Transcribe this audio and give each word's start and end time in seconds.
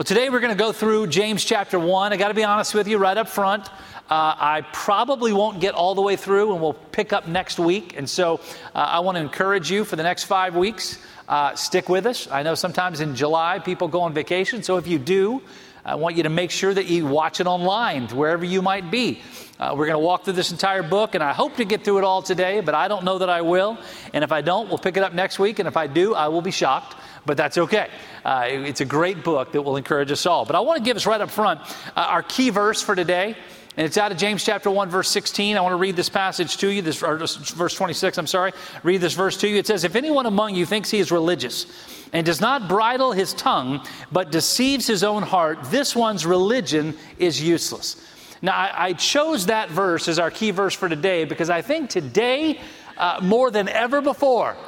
Well, 0.00 0.06
today 0.06 0.30
we're 0.30 0.40
going 0.40 0.56
to 0.56 0.58
go 0.58 0.72
through 0.72 1.08
James 1.08 1.44
chapter 1.44 1.78
1. 1.78 2.14
I 2.14 2.16
got 2.16 2.28
to 2.28 2.34
be 2.34 2.42
honest 2.42 2.74
with 2.74 2.88
you 2.88 2.96
right 2.96 3.18
up 3.18 3.28
front. 3.28 3.68
Uh, 3.68 3.74
I 4.08 4.64
probably 4.72 5.30
won't 5.34 5.60
get 5.60 5.74
all 5.74 5.94
the 5.94 6.00
way 6.00 6.16
through, 6.16 6.54
and 6.54 6.62
we'll 6.62 6.72
pick 6.72 7.12
up 7.12 7.28
next 7.28 7.58
week. 7.58 7.98
And 7.98 8.08
so 8.08 8.40
uh, 8.74 8.78
I 8.78 9.00
want 9.00 9.16
to 9.16 9.20
encourage 9.20 9.70
you 9.70 9.84
for 9.84 9.96
the 9.96 10.02
next 10.02 10.24
five 10.24 10.56
weeks. 10.56 10.98
Uh, 11.28 11.54
stick 11.54 11.90
with 11.90 12.06
us. 12.06 12.26
I 12.30 12.42
know 12.42 12.54
sometimes 12.54 13.02
in 13.02 13.14
July 13.14 13.58
people 13.58 13.88
go 13.88 14.00
on 14.00 14.14
vacation, 14.14 14.62
so 14.62 14.78
if 14.78 14.86
you 14.86 14.98
do, 14.98 15.42
I 15.84 15.94
want 15.94 16.16
you 16.16 16.22
to 16.24 16.28
make 16.28 16.50
sure 16.50 16.72
that 16.72 16.86
you 16.86 17.06
watch 17.06 17.40
it 17.40 17.46
online, 17.46 18.08
wherever 18.08 18.44
you 18.44 18.62
might 18.62 18.90
be. 18.90 19.20
Uh, 19.58 19.74
we're 19.76 19.86
going 19.86 19.98
to 19.98 20.04
walk 20.04 20.24
through 20.24 20.34
this 20.34 20.52
entire 20.52 20.82
book, 20.82 21.14
and 21.14 21.24
I 21.24 21.32
hope 21.32 21.56
to 21.56 21.64
get 21.64 21.84
through 21.84 21.98
it 21.98 22.04
all 22.04 22.22
today, 22.22 22.60
but 22.60 22.74
I 22.74 22.88
don't 22.88 23.04
know 23.04 23.18
that 23.18 23.30
I 23.30 23.42
will. 23.42 23.78
And 24.12 24.24
if 24.24 24.32
I 24.32 24.40
don't, 24.40 24.68
we'll 24.68 24.78
pick 24.78 24.96
it 24.96 25.02
up 25.02 25.12
next 25.12 25.38
week. 25.38 25.58
And 25.58 25.68
if 25.68 25.76
I 25.76 25.86
do, 25.86 26.14
I 26.14 26.28
will 26.28 26.42
be 26.42 26.50
shocked 26.50 26.96
but 27.26 27.36
that's 27.36 27.58
okay. 27.58 27.88
Uh, 28.24 28.46
it's 28.48 28.80
a 28.80 28.84
great 28.84 29.22
book 29.22 29.52
that 29.52 29.62
will 29.62 29.76
encourage 29.76 30.10
us 30.10 30.26
all. 30.26 30.44
But 30.44 30.56
I 30.56 30.60
want 30.60 30.78
to 30.78 30.84
give 30.84 30.96
us 30.96 31.06
right 31.06 31.20
up 31.20 31.30
front 31.30 31.60
uh, 31.60 32.00
our 32.00 32.22
key 32.22 32.50
verse 32.50 32.82
for 32.82 32.94
today. 32.94 33.36
And 33.80 33.86
it's 33.86 33.96
out 33.96 34.12
of 34.12 34.18
James 34.18 34.44
chapter 34.44 34.70
1, 34.70 34.90
verse 34.90 35.08
16. 35.08 35.56
I 35.56 35.60
want 35.62 35.72
to 35.72 35.76
read 35.76 35.96
this 35.96 36.10
passage 36.10 36.58
to 36.58 36.68
you, 36.68 36.82
this 36.82 36.98
verse 36.98 37.74
26, 37.74 38.18
I'm 38.18 38.26
sorry. 38.26 38.52
Read 38.82 39.00
this 39.00 39.14
verse 39.14 39.38
to 39.38 39.48
you. 39.48 39.56
It 39.56 39.66
says, 39.66 39.84
If 39.84 39.96
anyone 39.96 40.26
among 40.26 40.54
you 40.54 40.66
thinks 40.66 40.90
he 40.90 40.98
is 40.98 41.10
religious 41.10 41.64
and 42.12 42.26
does 42.26 42.42
not 42.42 42.68
bridle 42.68 43.12
his 43.12 43.32
tongue, 43.32 43.82
but 44.12 44.30
deceives 44.30 44.86
his 44.86 45.02
own 45.02 45.22
heart, 45.22 45.60
this 45.70 45.96
one's 45.96 46.26
religion 46.26 46.94
is 47.16 47.40
useless. 47.40 48.06
Now, 48.42 48.52
I, 48.52 48.88
I 48.88 48.92
chose 48.92 49.46
that 49.46 49.70
verse 49.70 50.08
as 50.08 50.18
our 50.18 50.30
key 50.30 50.50
verse 50.50 50.74
for 50.74 50.90
today 50.90 51.24
because 51.24 51.48
I 51.48 51.62
think 51.62 51.88
today, 51.88 52.60
uh, 52.98 53.20
more 53.22 53.50
than 53.50 53.66
ever 53.66 54.02
before, 54.02 54.58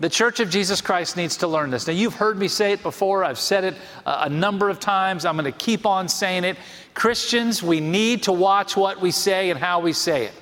the 0.00 0.08
Church 0.08 0.38
of 0.38 0.48
Jesus 0.48 0.80
Christ 0.80 1.16
needs 1.16 1.38
to 1.38 1.48
learn 1.48 1.70
this. 1.70 1.86
Now, 1.88 1.92
you've 1.92 2.14
heard 2.14 2.38
me 2.38 2.46
say 2.46 2.72
it 2.72 2.82
before. 2.84 3.24
I've 3.24 3.38
said 3.38 3.64
it 3.64 3.74
uh, 4.06 4.24
a 4.26 4.28
number 4.28 4.68
of 4.68 4.78
times. 4.78 5.24
I'm 5.24 5.36
going 5.36 5.50
to 5.50 5.58
keep 5.58 5.86
on 5.86 6.08
saying 6.08 6.44
it. 6.44 6.56
Christians, 6.98 7.62
we 7.62 7.78
need 7.78 8.24
to 8.24 8.32
watch 8.32 8.76
what 8.76 9.00
we 9.00 9.12
say 9.12 9.50
and 9.50 9.60
how 9.60 9.78
we 9.78 9.92
say 9.92 10.24
it. 10.24 10.32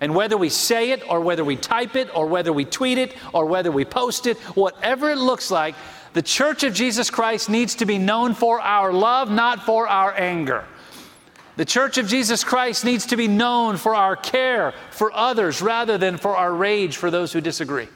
And 0.00 0.14
whether 0.14 0.38
we 0.38 0.48
say 0.48 0.92
it 0.92 1.02
or 1.06 1.20
whether 1.20 1.44
we 1.44 1.54
type 1.54 1.96
it 1.96 2.08
or 2.16 2.26
whether 2.26 2.50
we 2.50 2.64
tweet 2.64 2.96
it 2.96 3.14
or 3.34 3.44
whether 3.44 3.70
we 3.70 3.84
post 3.84 4.26
it, 4.26 4.38
whatever 4.56 5.10
it 5.10 5.18
looks 5.18 5.50
like, 5.50 5.74
the 6.14 6.22
Church 6.22 6.62
of 6.62 6.72
Jesus 6.72 7.10
Christ 7.10 7.50
needs 7.50 7.74
to 7.74 7.84
be 7.84 7.98
known 7.98 8.32
for 8.32 8.58
our 8.58 8.90
love, 8.90 9.30
not 9.30 9.66
for 9.66 9.86
our 9.86 10.14
anger. 10.18 10.64
The 11.56 11.66
Church 11.66 11.98
of 11.98 12.08
Jesus 12.08 12.42
Christ 12.42 12.86
needs 12.86 13.04
to 13.06 13.16
be 13.18 13.28
known 13.28 13.76
for 13.76 13.94
our 13.94 14.16
care 14.16 14.72
for 14.90 15.12
others 15.12 15.60
rather 15.60 15.98
than 15.98 16.16
for 16.16 16.34
our 16.34 16.54
rage 16.54 16.96
for 16.96 17.10
those 17.10 17.34
who 17.34 17.42
disagree. 17.42 17.88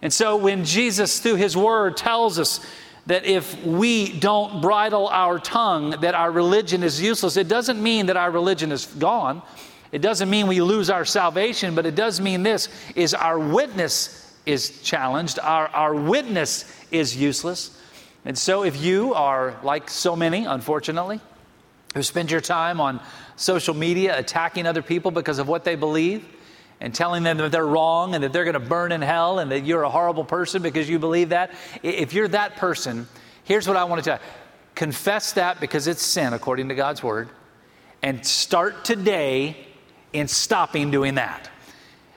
And 0.00 0.12
so 0.12 0.36
when 0.36 0.64
Jesus, 0.64 1.18
through 1.18 1.36
his 1.36 1.56
word, 1.56 1.96
tells 1.96 2.38
us 2.38 2.64
that 3.06 3.24
if 3.24 3.64
we 3.64 4.18
don't 4.18 4.60
bridle 4.60 5.08
our 5.08 5.38
tongue, 5.38 5.90
that 6.02 6.14
our 6.14 6.30
religion 6.30 6.82
is 6.82 7.00
useless, 7.00 7.36
it 7.36 7.48
doesn't 7.48 7.82
mean 7.82 8.06
that 8.06 8.16
our 8.16 8.30
religion 8.30 8.70
is 8.70 8.86
gone. 8.86 9.42
It 9.90 10.00
doesn't 10.00 10.30
mean 10.30 10.46
we 10.46 10.62
lose 10.62 10.88
our 10.88 11.04
salvation, 11.04 11.74
but 11.74 11.84
it 11.84 11.94
does 11.94 12.20
mean 12.20 12.42
this 12.42 12.68
is 12.94 13.12
our 13.12 13.38
witness 13.38 14.18
is 14.46 14.80
challenged, 14.82 15.38
our, 15.38 15.68
our 15.68 15.94
witness 15.94 16.64
is 16.90 17.16
useless. 17.16 17.78
And 18.24 18.38
so 18.38 18.64
if 18.64 18.80
you 18.80 19.14
are 19.14 19.58
like 19.62 19.90
so 19.90 20.16
many, 20.16 20.44
unfortunately, 20.44 21.20
who 21.94 22.02
spend 22.02 22.30
your 22.30 22.40
time 22.40 22.80
on 22.80 23.00
social 23.36 23.74
media 23.74 24.18
attacking 24.18 24.66
other 24.66 24.82
people 24.82 25.10
because 25.10 25.38
of 25.38 25.48
what 25.48 25.64
they 25.64 25.74
believe, 25.74 26.24
and 26.82 26.92
telling 26.92 27.22
them 27.22 27.36
that 27.38 27.52
they're 27.52 27.64
wrong 27.64 28.14
and 28.16 28.24
that 28.24 28.32
they're 28.32 28.44
going 28.44 28.54
to 28.54 28.60
burn 28.60 28.90
in 28.90 29.00
hell 29.00 29.38
and 29.38 29.52
that 29.52 29.64
you're 29.64 29.84
a 29.84 29.88
horrible 29.88 30.24
person 30.24 30.60
because 30.60 30.88
you 30.88 30.98
believe 30.98 31.28
that, 31.28 31.52
if 31.84 32.12
you're 32.12 32.26
that 32.26 32.56
person, 32.56 33.06
here's 33.44 33.68
what 33.68 33.76
I 33.76 33.84
want 33.84 34.02
to 34.02 34.10
tell 34.10 34.18
you 34.18 34.24
confess 34.74 35.34
that 35.34 35.60
because 35.60 35.86
it's 35.86 36.02
sin 36.02 36.32
according 36.32 36.68
to 36.70 36.74
God's 36.74 37.02
word, 37.02 37.28
and 38.02 38.26
start 38.26 38.84
today 38.84 39.68
in 40.12 40.26
stopping 40.26 40.90
doing 40.90 41.14
that. 41.14 41.50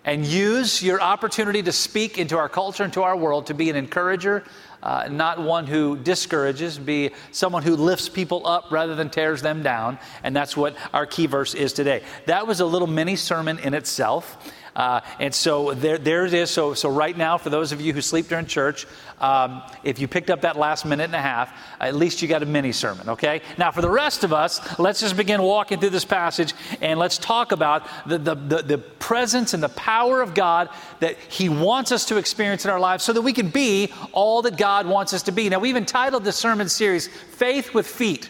And 0.03 0.25
use 0.25 0.83
your 0.83 1.01
opportunity 1.01 1.63
to 1.63 1.71
speak 1.71 2.17
into 2.17 2.37
our 2.37 2.47
culture 2.47 2.83
and 2.83 2.93
to 2.93 3.01
our 3.03 3.17
world 3.17 3.47
to 3.47 3.53
be 3.53 3.71
an 3.71 3.75
encourager, 3.75 4.43
uh, 4.83 5.07
not 5.09 5.41
one 5.41 5.65
who 5.65 5.97
discourages, 5.97 6.77
be 6.77 7.09
someone 7.31 7.63
who 7.63 7.75
lifts 7.75 8.07
people 8.07 8.45
up 8.45 8.71
rather 8.71 8.93
than 8.93 9.09
tears 9.09 9.41
them 9.41 9.63
down. 9.63 9.97
And 10.21 10.35
that's 10.35 10.55
what 10.55 10.75
our 10.93 11.07
key 11.07 11.25
verse 11.25 11.55
is 11.55 11.73
today. 11.73 12.03
That 12.27 12.45
was 12.45 12.59
a 12.59 12.65
little 12.67 12.87
mini 12.87 13.15
sermon 13.15 13.57
in 13.57 13.73
itself. 13.73 14.53
Uh, 14.75 14.99
and 15.19 15.33
so 15.33 15.73
there, 15.73 15.97
there 15.97 16.25
it 16.25 16.33
is. 16.33 16.51
So, 16.51 16.73
so 16.73 16.89
right 16.89 17.15
now, 17.15 17.37
for 17.37 17.49
those 17.49 17.71
of 17.71 17.79
you 17.79 17.93
who 17.93 18.01
sleep 18.01 18.27
during 18.27 18.45
church, 18.45 18.85
um, 19.21 19.61
if 19.83 19.99
you 19.99 20.07
picked 20.07 20.29
up 20.29 20.41
that 20.41 20.57
last 20.57 20.85
minute 20.85 21.05
and 21.05 21.15
a 21.15 21.21
half, 21.21 21.57
at 21.79 21.95
least 21.95 22.21
you 22.21 22.27
got 22.27 22.43
a 22.43 22.45
mini 22.45 22.73
sermon, 22.73 23.09
okay? 23.09 23.41
Now, 23.57 23.71
for 23.71 23.81
the 23.81 23.89
rest 23.89 24.25
of 24.25 24.33
us, 24.33 24.77
let's 24.77 24.99
just 24.99 25.15
begin 25.15 25.41
walking 25.41 25.79
through 25.79 25.91
this 25.91 26.03
passage 26.03 26.53
and 26.81 26.99
let's 26.99 27.17
talk 27.17 27.53
about 27.53 27.87
the, 28.05 28.17
the, 28.17 28.35
the, 28.35 28.61
the 28.63 28.77
presence 28.77 29.53
and 29.53 29.63
the 29.63 29.69
power 29.69 30.21
of 30.21 30.33
God 30.33 30.69
that 30.99 31.17
He 31.29 31.47
wants 31.47 31.93
us 31.93 32.05
to 32.05 32.17
experience 32.17 32.65
in 32.65 32.71
our 32.71 32.79
lives 32.79 33.03
so 33.03 33.13
that 33.13 33.21
we 33.21 33.31
can 33.31 33.49
be 33.49 33.93
all 34.11 34.41
that 34.41 34.57
God 34.57 34.85
wants 34.85 35.13
us 35.13 35.23
to 35.23 35.31
be. 35.31 35.47
Now, 35.47 35.59
we've 35.59 35.77
entitled 35.77 36.25
this 36.25 36.35
sermon 36.35 36.67
series, 36.67 37.07
Faith 37.07 37.73
with 37.73 37.87
Feet. 37.87 38.29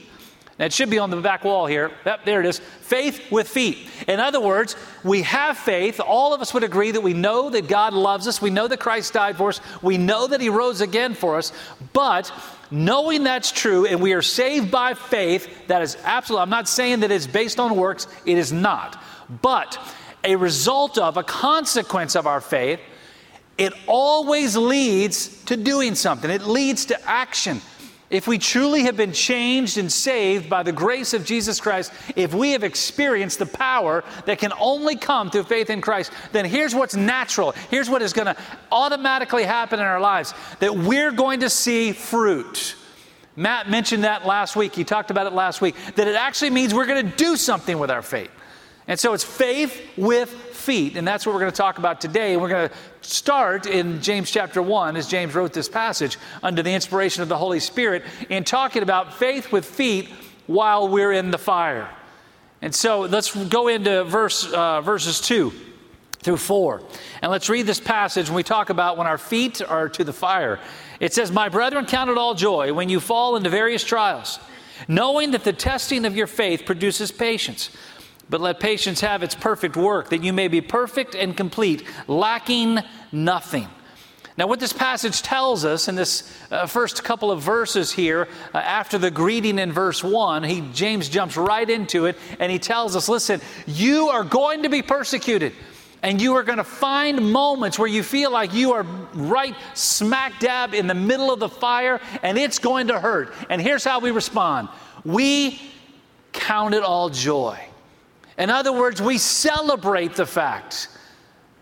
It 0.58 0.72
should 0.72 0.90
be 0.90 1.00
on 1.00 1.10
the 1.10 1.18
back 1.18 1.44
wall 1.44 1.66
here. 1.66 1.92
Yep, 2.06 2.24
there 2.24 2.40
it 2.40 2.46
is. 2.46 2.60
Faith 2.60 3.30
with 3.30 3.46
feet. 3.46 3.90
In 4.08 4.22
other 4.22 4.40
words, 4.40 4.78
we 5.04 5.24
have 5.24 5.58
faith. 5.58 6.00
All 6.00 6.34
of 6.34 6.40
us 6.40 6.54
would 6.54 6.64
agree 6.64 6.92
that 6.92 7.02
we 7.02 7.14
know 7.14 7.50
that 7.50 7.68
God 7.68 7.92
loves 7.92 8.26
us. 8.26 8.42
We 8.42 8.52
know 8.52 8.66
that 8.70 8.80
Christ 8.80 9.12
died 9.12 9.36
for 9.36 9.50
us. 9.50 9.60
We 9.82 9.98
know 9.98 10.28
that 10.28 10.40
He 10.40 10.48
rose 10.48 10.80
again 10.80 11.14
for 11.14 11.38
us. 11.38 11.52
But 11.92 12.32
knowing 12.72 13.24
that's 13.24 13.52
true 13.52 13.86
and 13.86 14.02
we 14.02 14.14
are 14.14 14.22
saved 14.22 14.72
by 14.72 14.94
faith, 14.94 15.68
that 15.68 15.82
is 15.82 15.98
absolutely, 16.06 16.44
I'm 16.44 16.50
not 16.50 16.70
saying 16.70 17.02
that 17.02 17.12
it's 17.12 17.28
based 17.28 17.60
on 17.60 17.76
works, 17.76 18.08
it 18.26 18.38
is 18.38 18.54
not. 18.54 19.02
But 19.42 19.78
a 20.24 20.38
result 20.38 20.98
of, 20.98 21.18
a 21.18 21.24
consequence 21.24 22.16
of 22.16 22.28
our 22.28 22.40
faith, 22.40 22.80
it 23.58 23.74
always 23.88 24.56
leads 24.56 25.44
to 25.46 25.58
doing 25.58 25.96
something, 25.96 26.32
it 26.32 26.44
leads 26.44 26.86
to 26.86 27.10
action. 27.10 27.62
If 28.10 28.28
we 28.28 28.38
truly 28.38 28.84
have 28.84 28.96
been 28.96 29.14
changed 29.14 29.80
and 29.80 29.92
saved 29.92 30.48
by 30.48 30.62
the 30.62 30.72
grace 30.72 31.14
of 31.14 31.26
Jesus 31.26 31.60
Christ, 31.60 31.92
if 32.16 32.36
we 32.36 32.52
have 32.52 32.64
experienced 32.64 33.40
the 33.40 33.48
power 33.48 34.04
that 34.26 34.38
can 34.38 34.54
only 34.60 34.96
come 34.96 35.32
through 35.32 35.44
faith 35.44 35.72
in 35.72 35.82
Christ, 35.82 36.12
then 36.32 36.46
here's 36.46 36.76
what's 36.76 36.96
natural. 36.96 37.54
Here's 37.72 37.90
what 37.90 38.04
is 38.04 38.14
going 38.14 38.28
to 38.28 38.38
automatically 38.72 39.44
happen 39.44 39.80
in 39.80 39.86
our 39.86 40.00
lives 40.00 40.36
that 40.60 40.76
we're 40.76 41.12
going 41.12 41.40
to 41.40 41.50
see 41.50 41.94
fruit. 41.94 42.76
Matt 43.36 43.70
mentioned 43.70 44.04
that 44.04 44.26
last 44.26 44.56
week. 44.56 44.76
He 44.76 44.84
talked 44.84 45.10
about 45.12 45.26
it 45.26 45.34
last 45.34 45.60
week. 45.60 45.76
That 45.96 46.08
it 46.08 46.16
actually 46.16 46.52
means 46.52 46.74
we're 46.74 46.86
going 46.86 47.10
to 47.10 47.18
do 47.18 47.36
something 47.36 47.80
with 47.80 47.90
our 47.90 48.04
faith. 48.04 48.32
And 48.88 49.00
so 49.00 49.14
it's 49.14 49.24
faith 49.24 49.82
with 49.98 50.30
feet. 50.30 50.96
And 50.96 51.08
that's 51.08 51.26
what 51.26 51.34
we're 51.34 51.42
going 51.42 51.52
to 51.52 51.58
talk 51.58 51.80
about 51.80 52.00
today. 52.00 52.38
We're 52.38 52.50
going 52.50 52.70
to 52.70 52.76
start 53.02 53.66
in 53.66 54.02
James 54.02 54.30
chapter 54.30 54.62
1, 54.62 54.96
as 54.96 55.08
James 55.08 55.34
wrote 55.34 55.54
this 55.54 55.70
passage, 55.70 56.18
under 56.44 56.62
the 56.62 56.72
inspiration 56.72 57.24
of 57.24 57.30
the 57.30 57.38
Holy 57.38 57.60
Spirit, 57.60 58.04
in 58.30 58.44
talking 58.44 58.84
about 58.84 59.14
faith 59.14 59.52
with 59.52 59.66
feet 59.66 60.10
while 60.48 60.88
we're 60.88 61.12
in 61.12 61.32
the 61.32 61.38
fire. 61.38 61.90
And 62.62 62.74
so 62.74 63.02
let's 63.02 63.36
go 63.46 63.68
into 63.68 64.04
verse, 64.04 64.52
uh, 64.52 64.82
verses 64.82 65.20
2 65.22 65.52
through 66.20 66.38
4. 66.38 66.82
And 67.22 67.32
let's 67.32 67.50
read 67.50 67.68
this 67.68 67.80
passage 67.80 68.28
when 68.28 68.36
we 68.36 68.44
talk 68.44 68.70
about 68.70 68.98
when 68.98 69.08
our 69.08 69.18
feet 69.18 69.62
are 69.62 69.90
to 69.90 70.04
the 70.04 70.14
fire. 70.14 70.60
It 71.00 71.14
says, 71.14 71.32
My 71.32 71.50
brethren, 71.50 71.86
count 71.86 72.10
it 72.10 72.18
all 72.18 72.34
joy 72.34 72.74
when 72.74 72.90
you 72.90 73.00
fall 73.00 73.36
into 73.36 73.50
various 73.50 73.84
trials, 73.84 74.40
knowing 74.88 75.32
that 75.32 75.44
the 75.44 75.54
testing 75.54 76.06
of 76.06 76.16
your 76.16 76.28
faith 76.28 76.66
produces 76.66 77.12
patience. 77.12 77.70
But 78.30 78.42
let 78.42 78.60
patience 78.60 79.02
have 79.02 79.24
its 79.24 79.36
perfect 79.36 79.78
work, 79.78 80.10
that 80.10 80.24
you 80.24 80.34
may 80.34 80.48
be 80.48 80.62
perfect 80.62 81.16
and 81.16 81.38
complete, 81.38 81.84
lacking 82.08 82.80
nothing. 83.12 83.68
Now, 84.38 84.48
what 84.48 84.60
this 84.60 84.74
passage 84.74 85.22
tells 85.22 85.64
us 85.64 85.88
in 85.88 85.96
this 85.96 86.30
uh, 86.52 86.66
first 86.66 87.06
couple 87.06 87.32
of 87.32 87.42
verses 87.42 87.94
here, 87.94 88.28
uh, 88.54 88.58
after 88.58 88.98
the 88.98 89.10
greeting 89.10 89.60
in 89.60 89.72
verse 89.72 90.04
1, 90.04 90.44
he, 90.44 90.62
James 90.74 91.08
jumps 91.08 91.38
right 91.38 91.70
into 91.70 92.06
it 92.06 92.18
and 92.40 92.52
he 92.52 92.60
tells 92.60 92.98
us 92.98 93.08
listen, 93.08 93.40
you 93.66 94.10
are 94.10 94.26
going 94.26 94.64
to 94.64 94.70
be 94.70 94.82
persecuted. 94.82 95.54
And 96.04 96.22
you 96.22 96.36
are 96.36 96.44
going 96.44 96.60
to 96.60 96.64
find 96.64 97.32
moments 97.32 97.80
where 97.80 97.88
you 97.88 98.04
feel 98.04 98.30
like 98.30 98.54
you 98.54 98.74
are 98.74 98.84
right 99.14 99.56
smack 99.74 100.40
dab 100.40 100.76
in 100.76 100.86
the 100.86 100.94
middle 100.94 101.34
of 101.34 101.40
the 101.40 101.50
fire 101.50 102.00
and 102.22 102.38
it's 102.38 102.60
going 102.60 102.90
to 102.90 103.00
hurt. 103.00 103.34
And 103.50 103.60
here's 103.60 103.84
how 103.84 104.00
we 104.00 104.12
respond 104.12 104.70
we 105.04 105.60
count 106.32 106.76
it 106.76 106.84
all 106.84 107.10
joy. 107.10 107.58
In 108.38 108.50
other 108.50 108.74
words, 108.74 109.02
we 109.02 109.18
celebrate 109.18 110.16
the 110.16 110.26
fact 110.26 110.90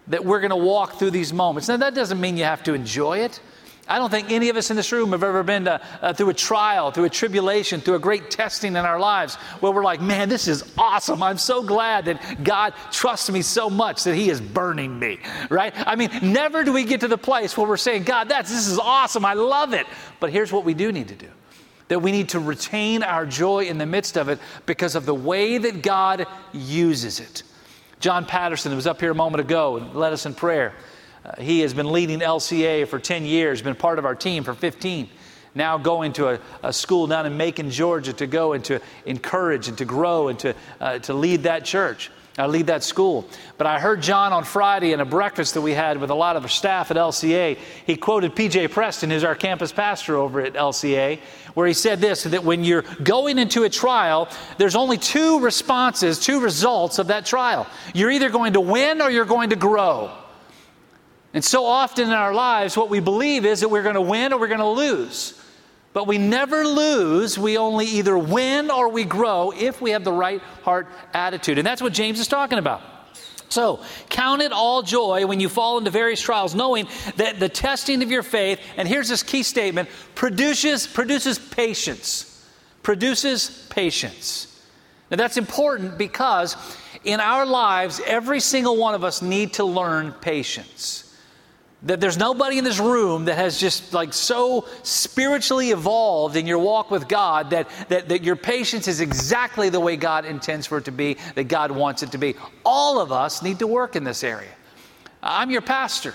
that 0.07 0.25
we're 0.25 0.39
going 0.39 0.49
to 0.49 0.55
walk 0.55 0.99
through 0.99 1.11
these 1.11 1.31
moments. 1.31 1.69
Now, 1.69 1.77
that 1.77 1.93
doesn't 1.93 2.19
mean 2.19 2.37
you 2.37 2.43
have 2.43 2.63
to 2.63 2.73
enjoy 2.73 3.19
it. 3.19 3.39
I 3.87 3.97
don't 3.97 4.09
think 4.09 4.31
any 4.31 4.47
of 4.47 4.55
us 4.55 4.69
in 4.69 4.77
this 4.77 4.93
room 4.93 5.11
have 5.11 5.23
ever 5.23 5.43
been 5.43 5.65
to, 5.65 5.81
uh, 6.01 6.13
through 6.13 6.29
a 6.29 6.33
trial, 6.33 6.91
through 6.91 7.03
a 7.03 7.09
tribulation, 7.09 7.81
through 7.81 7.95
a 7.95 7.99
great 7.99 8.31
testing 8.31 8.71
in 8.71 8.77
our 8.77 8.97
lives 8.97 9.35
where 9.59 9.73
we're 9.73 9.83
like, 9.83 9.99
man, 9.99 10.29
this 10.29 10.47
is 10.47 10.73
awesome. 10.77 11.21
I'm 11.21 11.37
so 11.37 11.61
glad 11.61 12.05
that 12.05 12.43
God 12.43 12.73
trusts 12.91 13.29
me 13.29 13.41
so 13.41 13.69
much 13.69 14.05
that 14.05 14.15
He 14.15 14.29
is 14.29 14.39
burning 14.39 14.97
me, 14.97 15.19
right? 15.49 15.73
I 15.75 15.97
mean, 15.97 16.11
never 16.21 16.63
do 16.63 16.71
we 16.71 16.85
get 16.85 17.01
to 17.01 17.09
the 17.09 17.17
place 17.17 17.57
where 17.57 17.67
we're 17.67 17.75
saying, 17.75 18.03
God, 18.03 18.29
that's, 18.29 18.49
this 18.49 18.67
is 18.67 18.79
awesome. 18.79 19.25
I 19.25 19.33
love 19.33 19.73
it. 19.73 19.85
But 20.21 20.31
here's 20.31 20.51
what 20.51 20.63
we 20.63 20.73
do 20.73 20.91
need 20.93 21.09
to 21.09 21.15
do 21.15 21.29
that 21.93 21.99
we 21.99 22.11
need 22.11 22.29
to 22.29 22.39
retain 22.39 23.03
our 23.03 23.23
joy 23.23 23.65
in 23.65 23.77
the 23.77 23.85
midst 23.85 24.17
of 24.17 24.27
it 24.27 24.39
because 24.65 24.95
of 24.95 25.05
the 25.05 25.13
way 25.13 25.59
that 25.59 25.83
God 25.83 26.25
uses 26.51 27.19
it. 27.19 27.43
John 27.99 28.25
Patterson 28.25 28.75
was 28.75 28.87
up 28.87 28.99
here 28.99 29.11
a 29.11 29.15
moment 29.15 29.41
ago 29.41 29.77
and 29.77 29.93
led 29.93 30.11
us 30.11 30.25
in 30.25 30.33
prayer. 30.33 30.73
Uh, 31.23 31.39
he 31.39 31.59
has 31.59 31.71
been 31.71 31.91
leading 31.91 32.19
LCA 32.19 32.87
for 32.87 32.97
10 32.97 33.25
years, 33.25 33.61
been 33.61 33.75
part 33.75 33.99
of 33.99 34.05
our 34.05 34.15
team 34.15 34.43
for 34.43 34.55
15 34.55 35.07
now 35.55 35.77
going 35.77 36.13
to 36.13 36.29
a, 36.29 36.39
a, 36.63 36.73
school 36.73 37.05
down 37.05 37.27
in 37.27 37.37
Macon, 37.37 37.69
Georgia 37.69 38.11
to 38.13 38.25
go 38.25 38.53
and 38.53 38.65
to 38.65 38.81
encourage 39.05 39.67
and 39.67 39.77
to 39.77 39.85
grow 39.85 40.29
and 40.29 40.39
to, 40.39 40.55
uh, 40.81 40.97
to 40.97 41.13
lead 41.13 41.43
that 41.43 41.63
church. 41.63 42.09
I 42.37 42.47
lead 42.47 42.67
that 42.67 42.83
school. 42.83 43.27
But 43.57 43.67
I 43.67 43.79
heard 43.79 44.01
John 44.01 44.33
on 44.33 44.43
Friday 44.43 44.91
in 44.91 44.99
a 44.99 45.05
breakfast 45.05 45.53
that 45.53 45.61
we 45.61 45.73
had 45.73 45.99
with 45.99 46.09
a 46.09 46.15
lot 46.15 46.35
of 46.35 46.51
staff 46.51 46.89
at 46.89 46.97
LCA. 46.97 47.57
He 47.85 47.95
quoted 47.95 48.35
PJ 48.35 48.71
Preston, 48.71 49.11
who's 49.11 49.23
our 49.23 49.35
campus 49.35 49.71
pastor 49.71 50.15
over 50.15 50.41
at 50.41 50.53
LCA, 50.53 51.19
where 51.53 51.67
he 51.67 51.73
said 51.73 52.01
this 52.01 52.23
that 52.23 52.43
when 52.43 52.63
you're 52.63 52.81
going 53.03 53.37
into 53.37 53.63
a 53.63 53.69
trial, 53.69 54.29
there's 54.57 54.75
only 54.75 54.97
two 54.97 55.41
responses, 55.41 56.19
two 56.19 56.39
results 56.39 56.97
of 56.97 57.07
that 57.07 57.27
trial. 57.27 57.67
You're 57.93 58.11
either 58.11 58.29
going 58.29 58.53
to 58.53 58.61
win 58.61 59.01
or 59.01 59.11
you're 59.11 59.25
going 59.25 59.51
to 59.51 59.55
grow. 59.55 60.11
And 61.35 61.43
so 61.43 61.65
often 61.65 62.05
in 62.05 62.13
our 62.13 62.33
lives, 62.33 62.75
what 62.75 62.89
we 62.89 62.99
believe 62.99 63.45
is 63.45 63.61
that 63.61 63.69
we're 63.69 63.83
going 63.83 63.95
to 63.95 64.01
win 64.01 64.33
or 64.33 64.39
we're 64.39 64.47
going 64.47 64.59
to 64.59 64.67
lose. 64.67 65.39
But 65.93 66.07
we 66.07 66.17
never 66.17 66.65
lose. 66.67 67.37
We 67.37 67.57
only 67.57 67.85
either 67.85 68.17
win 68.17 68.71
or 68.71 68.89
we 68.89 69.03
grow 69.03 69.53
if 69.55 69.79
we 69.79 69.91
have 69.91 70.03
the 70.03 70.11
right 70.11 70.41
heart 70.63 70.87
attitude. 71.13 71.59
And 71.59 71.65
that's 71.65 71.81
what 71.81 71.93
James 71.93 72.19
is 72.19 72.27
talking 72.27 72.57
about. 72.57 72.81
So, 73.49 73.81
count 74.09 74.41
it 74.41 74.51
all 74.51 74.81
joy 74.81 75.27
when 75.27 75.39
you 75.39 75.47
fall 75.47 75.77
into 75.77 75.91
various 75.91 76.19
trials, 76.19 76.55
knowing 76.55 76.87
that 77.17 77.39
the 77.39 77.47
testing 77.47 78.01
of 78.01 78.09
your 78.09 78.23
faith, 78.23 78.59
and 78.77 78.87
here's 78.87 79.09
this 79.09 79.21
key 79.21 79.43
statement, 79.43 79.89
produces, 80.15 80.87
produces 80.87 81.37
patience. 81.37 82.43
Produces 82.81 83.67
patience. 83.69 84.47
Now, 85.11 85.17
that's 85.17 85.37
important 85.37 85.99
because 85.99 86.55
in 87.03 87.19
our 87.19 87.45
lives, 87.45 88.01
every 88.07 88.39
single 88.39 88.75
one 88.75 88.95
of 88.95 89.03
us 89.03 89.21
need 89.21 89.53
to 89.53 89.63
learn 89.63 90.13
patience. 90.13 91.12
That 91.83 91.99
there's 91.99 92.17
nobody 92.17 92.57
in 92.57 92.63
this 92.63 92.79
room 92.79 93.25
that 93.25 93.35
has 93.35 93.59
just 93.59 93.93
like 93.93 94.13
so 94.13 94.67
spiritually 94.83 95.71
evolved 95.71 96.37
in 96.37 96.47
your 96.47 96.59
walk 96.59 96.91
with 96.91 97.09
God 97.09 97.49
that, 97.49 97.67
that, 97.89 98.07
that 98.07 98.23
your 98.23 98.37
patience 98.37 98.87
is 98.87 99.01
exactly 99.01 99.67
the 99.67 99.81
way 99.81 99.97
God 99.97 100.23
intends 100.23 100.65
for 100.65 100.77
it 100.77 100.85
to 100.85 100.91
be, 100.91 101.17
that 101.35 101.49
God 101.49 101.71
wants 101.71 102.01
it 102.01 102.11
to 102.13 102.17
be. 102.17 102.35
All 102.63 103.01
of 103.01 103.11
us 103.11 103.43
need 103.43 103.59
to 103.59 103.67
work 103.67 103.97
in 103.97 104.05
this 104.05 104.23
area. 104.23 104.51
I'm 105.21 105.51
your 105.51 105.61
pastor. 105.61 106.13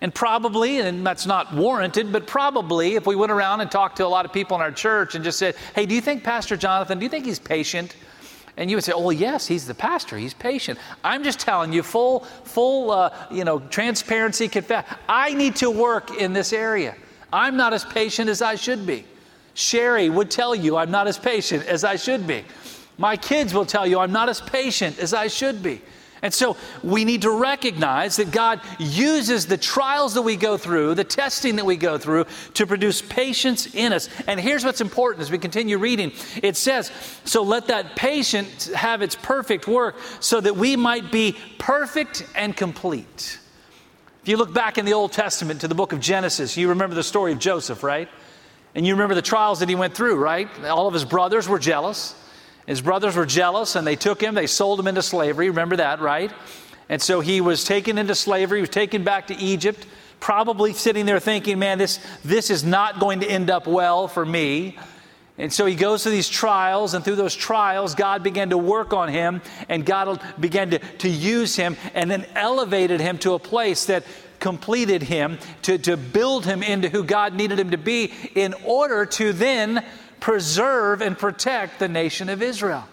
And 0.00 0.12
probably, 0.14 0.80
and 0.80 1.06
that's 1.06 1.26
not 1.26 1.54
warranted, 1.54 2.10
but 2.10 2.26
probably 2.26 2.96
if 2.96 3.06
we 3.06 3.14
went 3.14 3.30
around 3.30 3.60
and 3.60 3.70
talked 3.70 3.98
to 3.98 4.06
a 4.06 4.08
lot 4.08 4.24
of 4.24 4.32
people 4.32 4.56
in 4.56 4.60
our 4.60 4.72
church 4.72 5.14
and 5.14 5.22
just 5.22 5.38
said, 5.38 5.54
hey, 5.74 5.86
do 5.86 5.94
you 5.94 6.00
think 6.00 6.24
Pastor 6.24 6.56
Jonathan, 6.56 6.98
do 6.98 7.04
you 7.04 7.08
think 7.08 7.24
he's 7.24 7.38
patient? 7.38 7.94
And 8.56 8.70
you 8.70 8.76
would 8.76 8.84
say, 8.84 8.92
"Oh, 8.92 9.10
yes, 9.10 9.46
he's 9.46 9.66
the 9.66 9.74
pastor. 9.74 10.18
He's 10.18 10.34
patient." 10.34 10.78
I'm 11.02 11.24
just 11.24 11.40
telling 11.40 11.72
you, 11.72 11.82
full, 11.82 12.20
full, 12.44 12.90
uh, 12.90 13.10
you 13.30 13.44
know, 13.44 13.60
transparency. 13.60 14.48
Confess. 14.48 14.84
I 15.08 15.32
need 15.32 15.56
to 15.56 15.70
work 15.70 16.18
in 16.18 16.32
this 16.32 16.52
area. 16.52 16.94
I'm 17.32 17.56
not 17.56 17.72
as 17.72 17.84
patient 17.84 18.28
as 18.28 18.42
I 18.42 18.56
should 18.56 18.86
be. 18.86 19.06
Shari 19.54 20.10
would 20.10 20.30
tell 20.30 20.54
you 20.54 20.76
I'm 20.76 20.90
not 20.90 21.06
as 21.06 21.18
patient 21.18 21.66
as 21.66 21.84
I 21.84 21.96
should 21.96 22.26
be. 22.26 22.44
My 22.98 23.16
kids 23.16 23.54
will 23.54 23.66
tell 23.66 23.86
you 23.86 23.98
I'm 23.98 24.12
not 24.12 24.28
as 24.28 24.40
patient 24.40 24.98
as 24.98 25.14
I 25.14 25.28
should 25.28 25.62
be. 25.62 25.80
And 26.22 26.32
so 26.32 26.56
we 26.84 27.04
need 27.04 27.22
to 27.22 27.30
recognize 27.32 28.16
that 28.16 28.30
God 28.30 28.60
uses 28.78 29.46
the 29.46 29.56
trials 29.56 30.14
that 30.14 30.22
we 30.22 30.36
go 30.36 30.56
through, 30.56 30.94
the 30.94 31.02
testing 31.02 31.56
that 31.56 31.66
we 31.66 31.76
go 31.76 31.98
through, 31.98 32.26
to 32.54 32.64
produce 32.64 33.02
patience 33.02 33.74
in 33.74 33.92
us. 33.92 34.08
And 34.28 34.38
here's 34.38 34.64
what's 34.64 34.80
important 34.80 35.22
as 35.22 35.32
we 35.32 35.38
continue 35.38 35.78
reading 35.78 36.12
it 36.40 36.56
says, 36.56 36.92
So 37.24 37.42
let 37.42 37.66
that 37.66 37.96
patience 37.96 38.72
have 38.72 39.02
its 39.02 39.16
perfect 39.16 39.66
work, 39.66 39.96
so 40.20 40.40
that 40.40 40.56
we 40.56 40.76
might 40.76 41.10
be 41.10 41.36
perfect 41.58 42.24
and 42.36 42.56
complete. 42.56 43.40
If 44.22 44.28
you 44.28 44.36
look 44.36 44.54
back 44.54 44.78
in 44.78 44.84
the 44.84 44.92
Old 44.92 45.10
Testament 45.10 45.62
to 45.62 45.68
the 45.68 45.74
book 45.74 45.92
of 45.92 45.98
Genesis, 45.98 46.56
you 46.56 46.68
remember 46.68 46.94
the 46.94 47.02
story 47.02 47.32
of 47.32 47.40
Joseph, 47.40 47.82
right? 47.82 48.08
And 48.76 48.86
you 48.86 48.94
remember 48.94 49.16
the 49.16 49.22
trials 49.22 49.58
that 49.58 49.68
he 49.68 49.74
went 49.74 49.94
through, 49.94 50.14
right? 50.16 50.48
All 50.64 50.86
of 50.86 50.94
his 50.94 51.04
brothers 51.04 51.48
were 51.48 51.58
jealous. 51.58 52.14
His 52.66 52.80
brothers 52.80 53.16
were 53.16 53.26
jealous 53.26 53.76
and 53.76 53.86
they 53.86 53.96
took 53.96 54.20
him, 54.20 54.34
they 54.34 54.46
sold 54.46 54.78
him 54.78 54.86
into 54.86 55.02
slavery. 55.02 55.50
Remember 55.50 55.76
that, 55.76 56.00
right? 56.00 56.32
And 56.88 57.00
so 57.00 57.20
he 57.20 57.40
was 57.40 57.64
taken 57.64 57.98
into 57.98 58.14
slavery, 58.14 58.58
he 58.58 58.62
was 58.62 58.70
taken 58.70 59.04
back 59.04 59.28
to 59.28 59.36
Egypt, 59.36 59.86
probably 60.20 60.72
sitting 60.72 61.06
there 61.06 61.20
thinking, 61.20 61.58
man, 61.58 61.78
this, 61.78 61.98
this 62.24 62.50
is 62.50 62.64
not 62.64 63.00
going 63.00 63.20
to 63.20 63.26
end 63.26 63.50
up 63.50 63.66
well 63.66 64.08
for 64.08 64.24
me. 64.24 64.78
And 65.38 65.52
so 65.52 65.64
he 65.64 65.74
goes 65.74 66.02
through 66.02 66.12
these 66.12 66.28
trials, 66.28 66.92
and 66.94 67.04
through 67.04 67.16
those 67.16 67.34
trials, 67.34 67.94
God 67.94 68.22
began 68.22 68.50
to 68.50 68.58
work 68.58 68.92
on 68.92 69.08
him, 69.08 69.40
and 69.68 69.84
God 69.84 70.20
began 70.38 70.70
to, 70.70 70.78
to 70.78 71.08
use 71.08 71.56
him, 71.56 71.76
and 71.94 72.10
then 72.10 72.26
elevated 72.34 73.00
him 73.00 73.18
to 73.18 73.32
a 73.32 73.38
place 73.38 73.86
that 73.86 74.04
completed 74.38 75.02
him, 75.02 75.38
to, 75.62 75.78
to 75.78 75.96
build 75.96 76.44
him 76.44 76.62
into 76.62 76.90
who 76.90 77.02
God 77.02 77.34
needed 77.34 77.58
him 77.58 77.70
to 77.70 77.78
be, 77.78 78.12
in 78.34 78.54
order 78.64 79.06
to 79.06 79.32
then 79.32 79.84
preserve 80.22 81.02
and 81.02 81.18
protect 81.18 81.80
the 81.80 81.88
nation 81.88 82.28
of 82.28 82.40
Israel. 82.40 82.88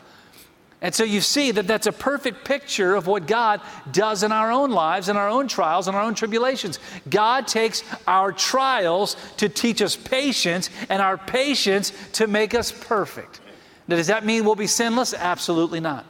And 0.81 0.95
so 0.95 1.03
you 1.03 1.21
see 1.21 1.51
that 1.51 1.67
that's 1.67 1.85
a 1.85 1.91
perfect 1.91 2.43
picture 2.43 2.95
of 2.95 3.05
what 3.05 3.27
God 3.27 3.61
does 3.91 4.23
in 4.23 4.31
our 4.31 4.51
own 4.51 4.71
lives, 4.71 5.09
in 5.09 5.15
our 5.15 5.29
own 5.29 5.47
trials, 5.47 5.87
and 5.87 5.95
our 5.95 6.01
own 6.01 6.15
tribulations. 6.15 6.79
God 7.07 7.47
takes 7.47 7.83
our 8.07 8.31
trials 8.31 9.15
to 9.37 9.47
teach 9.47 9.79
us 9.83 9.95
patience, 9.95 10.71
and 10.89 11.03
our 11.03 11.19
patience 11.19 11.93
to 12.13 12.25
make 12.25 12.55
us 12.55 12.71
perfect. 12.71 13.41
Now, 13.87 13.97
does 13.97 14.07
that 14.07 14.25
mean 14.25 14.43
we'll 14.43 14.55
be 14.55 14.67
sinless? 14.67 15.13
Absolutely 15.13 15.79
not. 15.79 16.05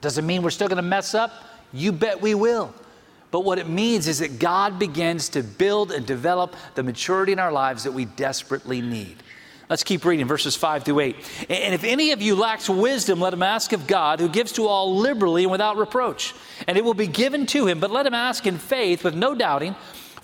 Does 0.00 0.16
it 0.16 0.22
mean 0.22 0.42
we're 0.42 0.50
still 0.50 0.68
going 0.68 0.76
to 0.76 0.82
mess 0.82 1.12
up? 1.12 1.32
You 1.72 1.90
bet 1.90 2.20
we 2.20 2.34
will. 2.34 2.72
But 3.32 3.40
what 3.40 3.58
it 3.58 3.68
means 3.68 4.06
is 4.06 4.20
that 4.20 4.38
God 4.38 4.78
begins 4.78 5.28
to 5.30 5.42
build 5.42 5.90
and 5.90 6.06
develop 6.06 6.54
the 6.76 6.84
maturity 6.84 7.32
in 7.32 7.40
our 7.40 7.50
lives 7.50 7.82
that 7.82 7.92
we 7.92 8.04
desperately 8.04 8.80
need. 8.80 9.16
Let's 9.68 9.82
keep 9.82 10.04
reading 10.04 10.26
verses 10.26 10.54
5 10.54 10.84
through 10.84 11.00
8. 11.00 11.16
And 11.50 11.74
if 11.74 11.82
any 11.82 12.12
of 12.12 12.22
you 12.22 12.36
lacks 12.36 12.70
wisdom, 12.70 13.20
let 13.20 13.32
him 13.32 13.42
ask 13.42 13.72
of 13.72 13.88
God, 13.88 14.20
who 14.20 14.28
gives 14.28 14.52
to 14.52 14.66
all 14.66 14.96
liberally 14.96 15.42
and 15.42 15.50
without 15.50 15.76
reproach, 15.76 16.34
and 16.68 16.78
it 16.78 16.84
will 16.84 16.94
be 16.94 17.08
given 17.08 17.46
to 17.46 17.66
him. 17.66 17.80
But 17.80 17.90
let 17.90 18.06
him 18.06 18.14
ask 18.14 18.46
in 18.46 18.58
faith 18.58 19.02
with 19.02 19.16
no 19.16 19.34
doubting. 19.34 19.74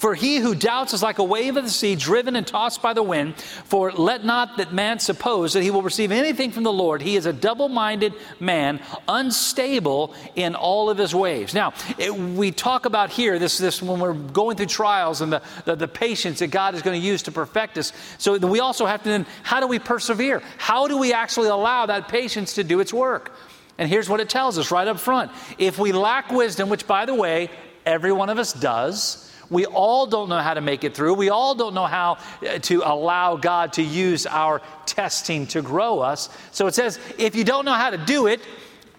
For 0.02 0.16
he 0.16 0.38
who 0.38 0.56
doubts 0.56 0.94
is 0.94 1.00
like 1.00 1.20
a 1.20 1.24
wave 1.24 1.56
of 1.56 1.62
the 1.62 1.70
sea, 1.70 1.94
driven 1.94 2.34
and 2.34 2.44
tossed 2.44 2.82
by 2.82 2.92
the 2.92 3.04
wind. 3.04 3.36
For 3.36 3.92
let 3.92 4.24
not 4.24 4.56
that 4.56 4.72
man 4.72 4.98
suppose 4.98 5.52
that 5.52 5.62
he 5.62 5.70
will 5.70 5.82
receive 5.82 6.10
anything 6.10 6.50
from 6.50 6.64
the 6.64 6.72
Lord. 6.72 7.00
He 7.00 7.14
is 7.14 7.24
a 7.24 7.32
double 7.32 7.68
minded 7.68 8.12
man, 8.40 8.80
unstable 9.06 10.12
in 10.34 10.56
all 10.56 10.90
of 10.90 10.98
his 10.98 11.14
ways. 11.14 11.54
Now, 11.54 11.74
it, 11.98 12.12
we 12.12 12.50
talk 12.50 12.84
about 12.84 13.10
here 13.10 13.38
this, 13.38 13.58
this 13.58 13.80
when 13.80 14.00
we're 14.00 14.12
going 14.12 14.56
through 14.56 14.66
trials 14.66 15.20
and 15.20 15.32
the, 15.32 15.42
the, 15.66 15.76
the 15.76 15.86
patience 15.86 16.40
that 16.40 16.48
God 16.48 16.74
is 16.74 16.82
going 16.82 17.00
to 17.00 17.06
use 17.06 17.22
to 17.22 17.30
perfect 17.30 17.78
us. 17.78 17.92
So 18.18 18.36
we 18.38 18.58
also 18.58 18.86
have 18.86 19.04
to 19.04 19.08
then, 19.08 19.24
how 19.44 19.60
do 19.60 19.68
we 19.68 19.78
persevere? 19.78 20.42
How 20.58 20.88
do 20.88 20.98
we 20.98 21.12
actually 21.12 21.48
allow 21.48 21.86
that 21.86 22.08
patience 22.08 22.54
to 22.54 22.64
do 22.64 22.80
its 22.80 22.92
work? 22.92 23.36
And 23.78 23.88
here's 23.88 24.08
what 24.08 24.18
it 24.18 24.28
tells 24.28 24.58
us 24.58 24.72
right 24.72 24.88
up 24.88 24.98
front. 24.98 25.30
If 25.58 25.78
we 25.78 25.92
lack 25.92 26.32
wisdom, 26.32 26.70
which 26.70 26.88
by 26.88 27.04
the 27.04 27.14
way, 27.14 27.50
every 27.86 28.10
one 28.10 28.30
of 28.30 28.40
us 28.40 28.52
does, 28.52 29.28
we 29.52 29.66
all 29.66 30.06
don't 30.06 30.28
know 30.28 30.38
how 30.38 30.54
to 30.54 30.60
make 30.60 30.82
it 30.82 30.94
through. 30.94 31.14
We 31.14 31.28
all 31.28 31.54
don't 31.54 31.74
know 31.74 31.86
how 31.86 32.18
uh, 32.46 32.58
to 32.58 32.82
allow 32.84 33.36
God 33.36 33.74
to 33.74 33.82
use 33.82 34.26
our 34.26 34.62
testing 34.86 35.46
to 35.48 35.62
grow 35.62 36.00
us. 36.00 36.30
So 36.50 36.66
it 36.66 36.74
says, 36.74 36.98
if 37.18 37.36
you 37.36 37.44
don't 37.44 37.64
know 37.64 37.74
how 37.74 37.90
to 37.90 37.98
do 37.98 38.26
it, 38.26 38.40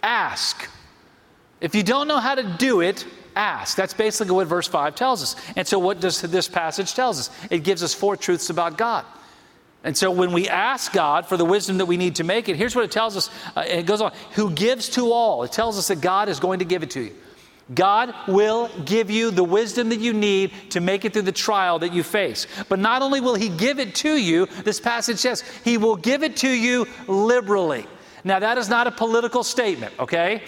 ask. 0.02 0.70
If 1.60 1.74
you 1.74 1.82
don't 1.82 2.08
know 2.08 2.20
how 2.20 2.36
to 2.36 2.44
do 2.44 2.82
it, 2.82 3.06
ask. 3.36 3.76
That's 3.76 3.94
basically 3.94 4.36
what 4.36 4.48
verse 4.48 4.68
5 4.68 4.96
tells 4.96 5.24
us. 5.24 5.36
And 5.56 5.68
so 5.68 5.80
what 5.80 6.00
does 6.00 6.22
this 6.22 6.48
passage 6.48 6.94
tells 6.94 7.20
us? 7.20 7.30
It 7.50 7.64
gives 7.64 7.82
us 7.82 7.94
four 7.94 8.16
truths 8.16 8.50
about 8.50 8.78
God. 8.78 9.06
And 9.84 9.98
so 9.98 10.12
when 10.12 10.32
we 10.32 10.48
ask 10.48 10.94
God 10.94 11.26
for 11.26 11.36
the 11.36 11.44
wisdom 11.46 11.80
that 11.80 11.86
we 11.88 11.98
need 11.98 12.16
to 12.18 12.24
make 12.24 12.48
it, 12.48 12.56
here's 12.56 12.76
what 12.76 12.86
it 12.86 12.92
tells 12.92 13.18
us. 13.18 13.30
Uh, 13.56 13.66
it 13.68 13.86
goes 13.86 14.02
on, 14.02 14.14
who 14.34 14.52
gives 14.52 14.88
to 14.90 15.12
all. 15.12 15.44
It 15.44 15.52
tells 15.52 15.78
us 15.78 15.90
that 15.90 16.00
God 16.00 16.30
is 16.30 16.40
going 16.40 16.60
to 16.60 16.66
give 16.66 16.84
it 16.84 16.92
to 16.92 17.02
you. 17.02 17.14
God 17.74 18.14
will 18.28 18.70
give 18.86 19.10
you 19.10 19.32
the 19.32 19.44
wisdom 19.44 19.90
that 19.90 20.00
you 20.00 20.14
need 20.14 20.52
to 20.72 20.82
make 20.82 21.06
it 21.06 21.14
through 21.14 21.24
the 21.24 21.32
trial 21.32 21.80
that 21.80 21.94
you 21.94 22.04
face. 22.04 22.48
But 22.70 22.80
not 22.80 23.02
only 23.02 23.22
will 23.22 23.36
He 23.36 23.50
give 23.50 23.80
it 23.80 23.96
to 23.96 24.16
you, 24.16 24.48
this 24.64 24.80
passage 24.80 25.18
says, 25.18 25.42
He 25.64 25.78
will 25.78 25.96
give 25.96 26.24
it 26.24 26.38
to 26.38 26.50
you 26.50 26.88
liberally. 27.08 27.86
Now, 28.24 28.40
that 28.40 28.58
is 28.58 28.70
not 28.70 28.88
a 28.88 28.92
political 28.92 29.44
statement, 29.44 29.94
okay? 30.00 30.44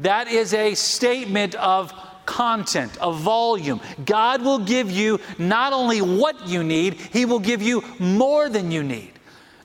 That 0.00 0.28
is 0.28 0.54
a 0.54 0.74
statement 0.74 1.54
of 1.54 1.92
content, 2.26 2.96
of 2.98 3.18
volume. 3.20 3.80
God 4.04 4.42
will 4.42 4.58
give 4.58 4.90
you 4.90 5.18
not 5.38 5.72
only 5.72 6.00
what 6.00 6.46
you 6.46 6.62
need, 6.62 6.94
He 6.94 7.24
will 7.24 7.38
give 7.38 7.62
you 7.62 7.82
more 7.98 8.48
than 8.48 8.70
you 8.70 8.82
need. 8.82 9.12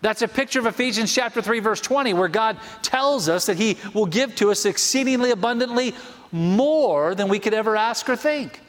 That's 0.04 0.22
a 0.22 0.28
picture 0.28 0.60
of 0.60 0.66
Ephesians 0.66 1.14
chapter 1.16 1.42
3 1.42 1.62
verse 1.62 1.80
20 1.80 2.14
where 2.14 2.28
God 2.28 2.58
tells 2.82 3.30
us 3.30 3.46
that 3.46 3.56
he 3.56 3.78
will 3.94 4.06
give 4.06 4.36
to 4.36 4.52
us 4.52 4.66
exceedingly 4.66 5.32
abundantly 5.32 5.96
more 6.34 7.16
than 7.16 7.30
we 7.30 7.40
could 7.40 7.54
ever 7.54 7.78
ask 7.78 8.10
or 8.10 8.18
think. 8.18 8.60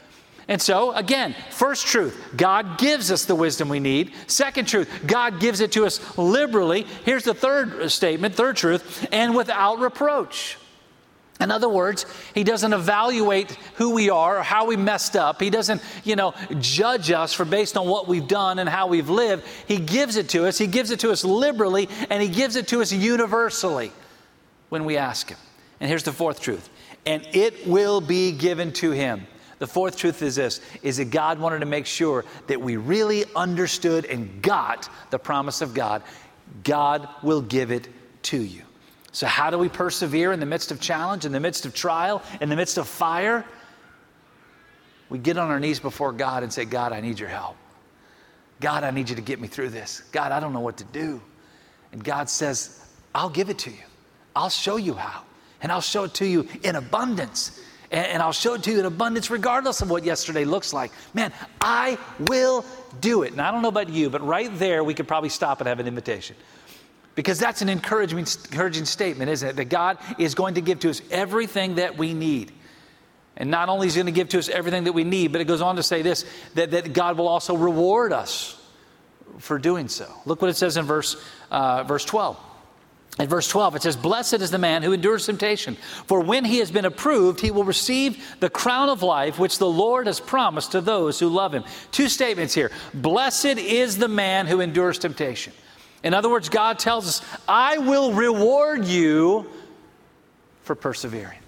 And 0.47 0.61
so, 0.61 0.93
again, 0.93 1.35
first 1.49 1.87
truth, 1.87 2.23
God 2.37 2.77
gives 2.77 3.11
us 3.11 3.25
the 3.25 3.33
wisdom 3.33 3.67
we 3.67 3.79
need. 3.79 4.13
Second 4.27 4.67
truth, 4.67 4.87
God 5.07 5.39
gives 5.39 5.59
it 5.59 5.71
to 5.71 5.85
us 5.85 6.17
liberally. 6.17 6.85
Here's 7.03 7.23
the 7.23 7.33
third 7.33 7.91
statement, 7.91 8.35
third 8.35 8.55
truth, 8.55 9.07
and 9.11 9.35
without 9.35 9.79
reproach. 9.79 10.57
In 11.39 11.51
other 11.51 11.67
words, 11.67 12.05
he 12.33 12.43
doesn't 12.45 12.71
evaluate 12.71 13.51
who 13.75 13.93
we 13.93 14.09
are 14.09 14.37
or 14.37 14.43
how 14.43 14.67
we 14.67 14.77
messed 14.77 15.17
up. 15.17 15.41
He 15.41 15.49
doesn't, 15.49 15.81
you 16.03 16.15
know, 16.15 16.33
judge 16.59 17.11
us 17.11 17.33
for 17.33 17.43
based 17.43 17.75
on 17.75 17.87
what 17.87 18.07
we've 18.07 18.27
done 18.27 18.59
and 18.59 18.69
how 18.69 18.87
we've 18.87 19.09
lived. 19.09 19.43
He 19.67 19.77
gives 19.77 20.15
it 20.15 20.29
to 20.29 20.47
us. 20.47 20.57
He 20.57 20.67
gives 20.67 20.91
it 20.91 20.99
to 21.01 21.11
us 21.11 21.25
liberally 21.25 21.89
and 22.09 22.23
he 22.23 22.29
gives 22.29 22.55
it 22.55 22.69
to 22.69 22.81
us 22.81 22.93
universally 22.93 23.91
when 24.69 24.85
we 24.85 24.95
ask 24.95 25.27
him. 25.27 25.37
And 25.81 25.89
here's 25.89 26.03
the 26.03 26.13
fourth 26.13 26.39
truth. 26.39 26.69
And 27.05 27.25
it 27.33 27.67
will 27.67 28.01
be 28.01 28.31
given 28.31 28.71
to 28.73 28.91
him. 28.91 29.27
The 29.59 29.67
fourth 29.67 29.97
truth 29.97 30.21
is 30.21 30.35
this 30.35 30.61
is 30.83 30.97
that 30.97 31.11
God 31.11 31.39
wanted 31.39 31.59
to 31.59 31.65
make 31.65 31.85
sure 31.85 32.25
that 32.47 32.59
we 32.59 32.77
really 32.77 33.25
understood 33.35 34.05
and 34.05 34.41
got 34.41 34.89
the 35.11 35.19
promise 35.19 35.61
of 35.61 35.73
God. 35.73 36.03
God 36.63 37.07
will 37.23 37.41
give 37.41 37.71
it 37.71 37.87
to 38.23 38.41
you. 38.41 38.61
So, 39.11 39.27
how 39.27 39.49
do 39.49 39.57
we 39.57 39.69
persevere 39.69 40.33
in 40.33 40.41
the 40.41 40.45
midst 40.45 40.71
of 40.71 40.81
challenge, 40.81 41.25
in 41.25 41.31
the 41.31 41.39
midst 41.39 41.65
of 41.65 41.73
trial, 41.73 42.21
in 42.41 42.49
the 42.49 42.55
midst 42.55 42.77
of 42.77 42.87
fire? 42.87 43.45
We 45.09 45.19
get 45.19 45.37
on 45.37 45.49
our 45.49 45.59
knees 45.59 45.79
before 45.79 46.11
God 46.11 46.43
and 46.43 46.51
say, 46.51 46.65
God, 46.65 46.91
I 46.91 46.99
need 46.99 47.19
your 47.19 47.29
help. 47.29 47.55
God, 48.59 48.83
I 48.83 48.91
need 48.91 49.09
you 49.09 49.15
to 49.15 49.21
get 49.21 49.39
me 49.39 49.47
through 49.47 49.69
this. 49.69 50.01
God, 50.11 50.31
I 50.31 50.39
don't 50.39 50.51
know 50.51 50.59
what 50.59 50.77
to 50.77 50.83
do. 50.85 51.21
And 51.91 52.03
God 52.03 52.29
says, 52.29 52.85
I'll 53.13 53.29
give 53.29 53.49
it 53.49 53.59
to 53.59 53.69
you. 53.69 53.83
I'll 54.35 54.49
show 54.49 54.75
you 54.75 54.95
how. 54.95 55.23
And 55.61 55.71
I'll 55.71 55.81
show 55.81 56.03
it 56.03 56.13
to 56.15 56.25
you 56.25 56.47
in 56.63 56.75
abundance. 56.75 57.59
And, 57.91 58.21
I'll 58.21 58.33
show 58.33 58.55
it 58.55 58.63
to 58.63 58.71
you 58.71 58.79
in 58.79 58.85
abundance 58.85 59.29
regardless 59.29 59.81
of 59.81 59.89
what 59.89 60.03
yesterday 60.03 60.43
looks 60.43 60.73
like. 60.73 60.91
Man, 61.13 61.31
I 61.61 61.97
will 62.19 62.65
do 62.99 63.23
it. 63.23 63.31
And 63.31 63.41
I 63.41 63.51
don't 63.51 63.61
know 63.61 63.69
about 63.69 63.89
you, 63.89 64.09
but 64.09 64.25
right 64.25 64.49
there, 64.57 64.83
we 64.83 64.93
could 64.93 65.07
probably 65.07 65.29
stop 65.29 65.61
and 65.61 65.67
have 65.67 65.79
an 65.79 65.87
invitation. 65.87 66.35
Because 67.13 67.39
that's 67.39 67.61
an 67.61 67.69
encouraging, 67.69 68.19
encouraging 68.19 68.85
statement, 68.85 69.29
isn't 69.31 69.49
it? 69.49 69.55
That 69.55 69.65
God 69.65 69.97
is 70.19 70.35
going 70.35 70.55
to 70.55 70.61
give 70.61 70.79
to 70.81 70.89
us 70.89 71.01
everything 71.09 71.75
that 71.75 71.97
we 71.97 72.13
need. 72.13 72.51
And 73.37 73.51
not 73.51 73.69
only 73.69 73.87
is 73.87 73.95
He 73.95 73.99
going 73.99 74.13
to 74.13 74.17
give 74.17 74.29
to 74.29 74.39
us 74.39 74.49
everything 74.49 74.85
that 74.85 74.93
we 74.93 75.03
need, 75.03 75.31
but 75.31 75.41
it 75.41 75.45
goes 75.45 75.61
on 75.61 75.77
to 75.77 75.83
say 75.83 76.01
this 76.01 76.25
that, 76.55 76.71
that 76.71 76.93
God 76.93 77.17
will 77.17 77.27
also 77.27 77.55
reward 77.55 78.11
us 78.11 78.61
for 79.39 79.59
doing 79.59 79.87
so. 79.87 80.11
Look 80.25 80.41
what 80.41 80.49
it 80.49 80.55
says 80.55 80.77
in 80.77 80.85
verse, 80.85 81.15
uh, 81.51 81.83
verse 81.83 82.05
12. 82.05 82.37
In 83.17 83.29
verse 83.29 83.47
12, 83.47 83.77
it 83.77 83.81
says, 83.83 83.95
Blessed 83.95 84.35
is 84.35 84.51
the 84.51 84.57
man 84.57 84.83
who 84.83 84.91
endures 84.91 85.25
temptation, 85.25 85.77
for 86.05 86.19
when 86.19 86.43
he 86.43 86.59
has 86.59 86.69
been 86.69 86.83
approved, 86.83 87.39
he 87.39 87.49
will 87.49 87.63
receive 87.63 88.35
the 88.41 88.49
crown 88.49 88.89
of 88.89 89.03
life 89.03 89.39
which 89.39 89.57
the 89.57 89.69
Lord 89.69 90.07
has 90.07 90.19
promised 90.19 90.73
to 90.73 90.81
those 90.81 91.17
who 91.19 91.29
love 91.29 91.53
him. 91.53 91.63
Two 91.91 92.09
statements 92.09 92.53
here 92.53 92.71
Blessed 92.93 93.57
is 93.57 93.97
the 93.97 94.09
man 94.09 94.47
who 94.47 94.59
endures 94.59 94.99
temptation. 94.99 95.53
In 96.03 96.13
other 96.13 96.29
words, 96.29 96.49
God 96.49 96.77
tells 96.77 97.07
us, 97.07 97.39
I 97.47 97.77
will 97.77 98.11
reward 98.11 98.85
you 98.85 99.49
for 100.63 100.75
persevering. 100.75 101.39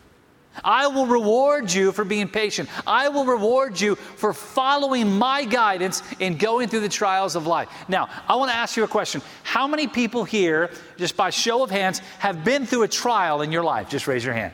I 0.64 0.88
will 0.88 1.06
reward 1.06 1.72
you 1.72 1.92
for 1.92 2.04
being 2.04 2.28
patient. 2.28 2.70
I 2.86 3.10
will 3.10 3.26
reward 3.26 3.80
you 3.80 3.96
for 3.96 4.34
following 4.34 5.18
my 5.18 5.46
guidance 5.46 6.04
in 6.20 6.38
going 6.38 6.68
through 6.68 6.82
the 6.82 6.90
trials 6.90 7.36
of 7.36 7.48
life. 7.48 7.70
Now, 7.88 8.10
I 8.28 8.36
want 8.36 8.52
to 8.52 8.56
ask 8.56 8.78
you 8.78 8.84
a 8.84 8.88
question. 8.88 9.22
How 9.44 9.68
many 9.68 9.88
people 9.88 10.24
here, 10.24 10.72
just 10.98 11.18
by 11.18 11.30
show 11.30 11.64
of 11.64 11.72
hands, 11.72 12.00
have 12.20 12.44
been 12.44 12.66
through 12.66 12.84
a 12.84 12.88
trial 12.88 13.42
in 13.42 13.52
your 13.52 13.64
life? 13.64 13.90
Just 13.90 14.08
raise 14.08 14.24
your 14.24 14.34
hand. 14.34 14.54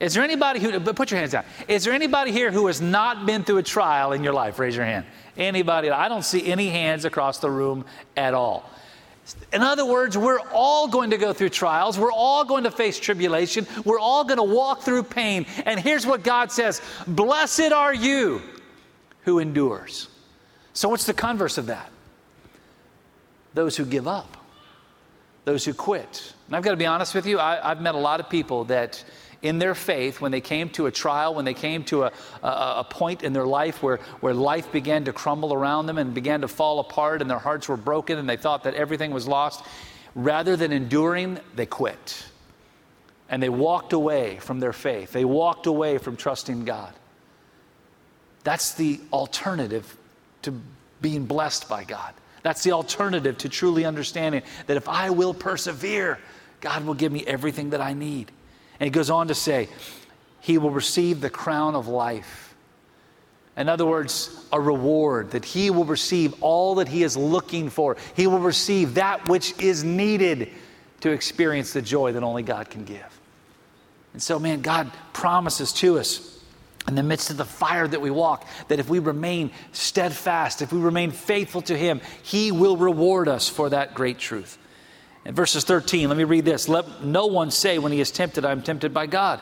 Is 0.00 0.14
there 0.14 0.22
anybody 0.22 0.60
who, 0.60 0.78
put 0.80 1.10
your 1.10 1.18
hands 1.18 1.32
down. 1.32 1.44
Is 1.66 1.84
there 1.84 1.92
anybody 1.92 2.30
here 2.30 2.52
who 2.52 2.68
has 2.68 2.80
not 2.80 3.26
been 3.26 3.42
through 3.42 3.58
a 3.58 3.62
trial 3.64 4.12
in 4.12 4.22
your 4.22 4.32
life? 4.32 4.58
Raise 4.58 4.76
your 4.76 4.84
hand. 4.84 5.06
Anybody? 5.36 5.90
I 5.90 6.08
don't 6.08 6.24
see 6.24 6.46
any 6.46 6.68
hands 6.68 7.04
across 7.04 7.38
the 7.38 7.50
room 7.50 7.84
at 8.16 8.32
all. 8.32 8.70
In 9.52 9.62
other 9.62 9.84
words, 9.84 10.16
we're 10.16 10.40
all 10.52 10.88
going 10.88 11.10
to 11.10 11.18
go 11.18 11.32
through 11.32 11.50
trials. 11.50 11.98
We're 11.98 12.12
all 12.12 12.44
going 12.44 12.64
to 12.64 12.70
face 12.70 12.98
tribulation. 12.98 13.66
We're 13.84 13.98
all 13.98 14.24
going 14.24 14.38
to 14.38 14.42
walk 14.54 14.82
through 14.82 15.04
pain. 15.04 15.46
And 15.64 15.78
here's 15.80 16.06
what 16.06 16.22
God 16.22 16.52
says 16.52 16.80
Blessed 17.06 17.72
are 17.72 17.94
you 17.94 18.42
who 19.22 19.38
endures. 19.38 20.08
So, 20.72 20.88
what's 20.88 21.04
the 21.04 21.14
converse 21.14 21.58
of 21.58 21.66
that? 21.66 21.90
Those 23.54 23.76
who 23.76 23.84
give 23.84 24.06
up, 24.06 24.36
those 25.44 25.64
who 25.64 25.74
quit. 25.74 26.34
And 26.46 26.56
I've 26.56 26.62
got 26.62 26.70
to 26.70 26.76
be 26.76 26.86
honest 26.86 27.14
with 27.14 27.26
you, 27.26 27.38
I, 27.38 27.68
have 27.68 27.80
met 27.80 27.94
a 27.94 27.98
lot 27.98 28.20
of 28.20 28.30
people 28.30 28.64
that 28.64 29.02
in 29.40 29.58
their 29.58 29.74
faith, 29.74 30.20
when 30.20 30.32
they 30.32 30.40
came 30.40 30.68
to 30.70 30.86
a 30.86 30.90
trial, 30.90 31.34
when 31.34 31.44
they 31.44 31.54
came 31.54 31.84
to 31.84 32.04
a, 32.04 32.12
a, 32.42 32.46
a, 32.78 32.86
point 32.88 33.22
in 33.22 33.32
their 33.32 33.46
life 33.46 33.82
where, 33.82 33.98
where 34.20 34.34
life 34.34 34.72
began 34.72 35.04
to 35.04 35.12
crumble 35.12 35.52
around 35.54 35.86
them 35.86 35.96
and 35.96 36.12
began 36.12 36.40
to 36.40 36.48
fall 36.48 36.80
apart 36.80 37.22
and 37.22 37.30
their 37.30 37.38
hearts 37.38 37.68
were 37.68 37.76
broken 37.76 38.18
and 38.18 38.28
they 38.28 38.36
thought 38.36 38.64
that 38.64 38.74
everything 38.74 39.12
was 39.12 39.28
lost, 39.28 39.64
rather 40.14 40.56
than 40.56 40.72
enduring, 40.72 41.38
they 41.54 41.66
quit. 41.66 42.26
And 43.28 43.42
they 43.42 43.48
walked 43.48 43.92
away 43.92 44.38
from 44.38 44.58
their 44.58 44.72
faith. 44.72 45.12
They 45.12 45.24
walked 45.24 45.66
away 45.66 45.98
from 45.98 46.16
trusting 46.16 46.64
God. 46.64 46.92
That's 48.42 48.74
the 48.74 49.00
alternative 49.12 49.96
to 50.42 50.54
being 51.00 51.26
blessed 51.26 51.68
by 51.68 51.84
God. 51.84 52.14
That's 52.42 52.64
the 52.64 52.72
alternative 52.72 53.38
to 53.38 53.48
truly 53.48 53.84
understanding 53.84 54.42
that 54.66 54.76
if 54.76 54.88
I 54.88 55.10
will 55.10 55.34
persevere, 55.34 56.18
God 56.60 56.84
will 56.84 56.94
give 56.94 57.12
me 57.12 57.24
everything 57.26 57.70
that 57.70 57.80
I 57.80 57.92
need. 57.92 58.32
And 58.80 58.86
he 58.86 58.90
goes 58.90 59.10
on 59.10 59.28
to 59.28 59.34
say, 59.34 59.68
He 60.40 60.58
will 60.58 60.70
receive 60.70 61.20
the 61.20 61.30
crown 61.30 61.74
of 61.74 61.88
life. 61.88 62.54
In 63.56 63.68
other 63.68 63.84
words, 63.84 64.46
a 64.52 64.60
reward, 64.60 65.32
that 65.32 65.44
he 65.44 65.70
will 65.70 65.84
receive 65.84 66.40
all 66.40 66.76
that 66.76 66.86
he 66.86 67.02
is 67.02 67.16
looking 67.16 67.70
for. 67.70 67.96
He 68.14 68.28
will 68.28 68.38
receive 68.38 68.94
that 68.94 69.28
which 69.28 69.58
is 69.60 69.82
needed 69.82 70.50
to 71.00 71.10
experience 71.10 71.72
the 71.72 71.82
joy 71.82 72.12
that 72.12 72.22
only 72.22 72.44
God 72.44 72.70
can 72.70 72.84
give. 72.84 73.20
And 74.12 74.22
so, 74.22 74.38
man, 74.38 74.62
God 74.62 74.92
promises 75.12 75.72
to 75.74 75.98
us 75.98 76.40
in 76.86 76.94
the 76.94 77.02
midst 77.02 77.30
of 77.30 77.36
the 77.36 77.44
fire 77.44 77.86
that 77.86 78.00
we 78.00 78.10
walk 78.10 78.46
that 78.68 78.78
if 78.78 78.88
we 78.88 79.00
remain 79.00 79.50
steadfast, 79.72 80.62
if 80.62 80.72
we 80.72 80.78
remain 80.78 81.10
faithful 81.10 81.62
to 81.62 81.76
Him, 81.76 82.00
He 82.22 82.52
will 82.52 82.76
reward 82.76 83.26
us 83.26 83.48
for 83.48 83.70
that 83.70 83.94
great 83.94 84.18
truth. 84.18 84.56
In 85.24 85.34
verses 85.34 85.64
13, 85.64 86.08
let 86.08 86.16
me 86.16 86.24
read 86.24 86.44
this. 86.44 86.68
Let 86.68 87.04
no 87.04 87.26
one 87.26 87.50
say 87.50 87.78
when 87.78 87.92
he 87.92 88.00
is 88.00 88.10
tempted, 88.10 88.44
I 88.44 88.52
am 88.52 88.62
tempted 88.62 88.94
by 88.94 89.06
God. 89.06 89.40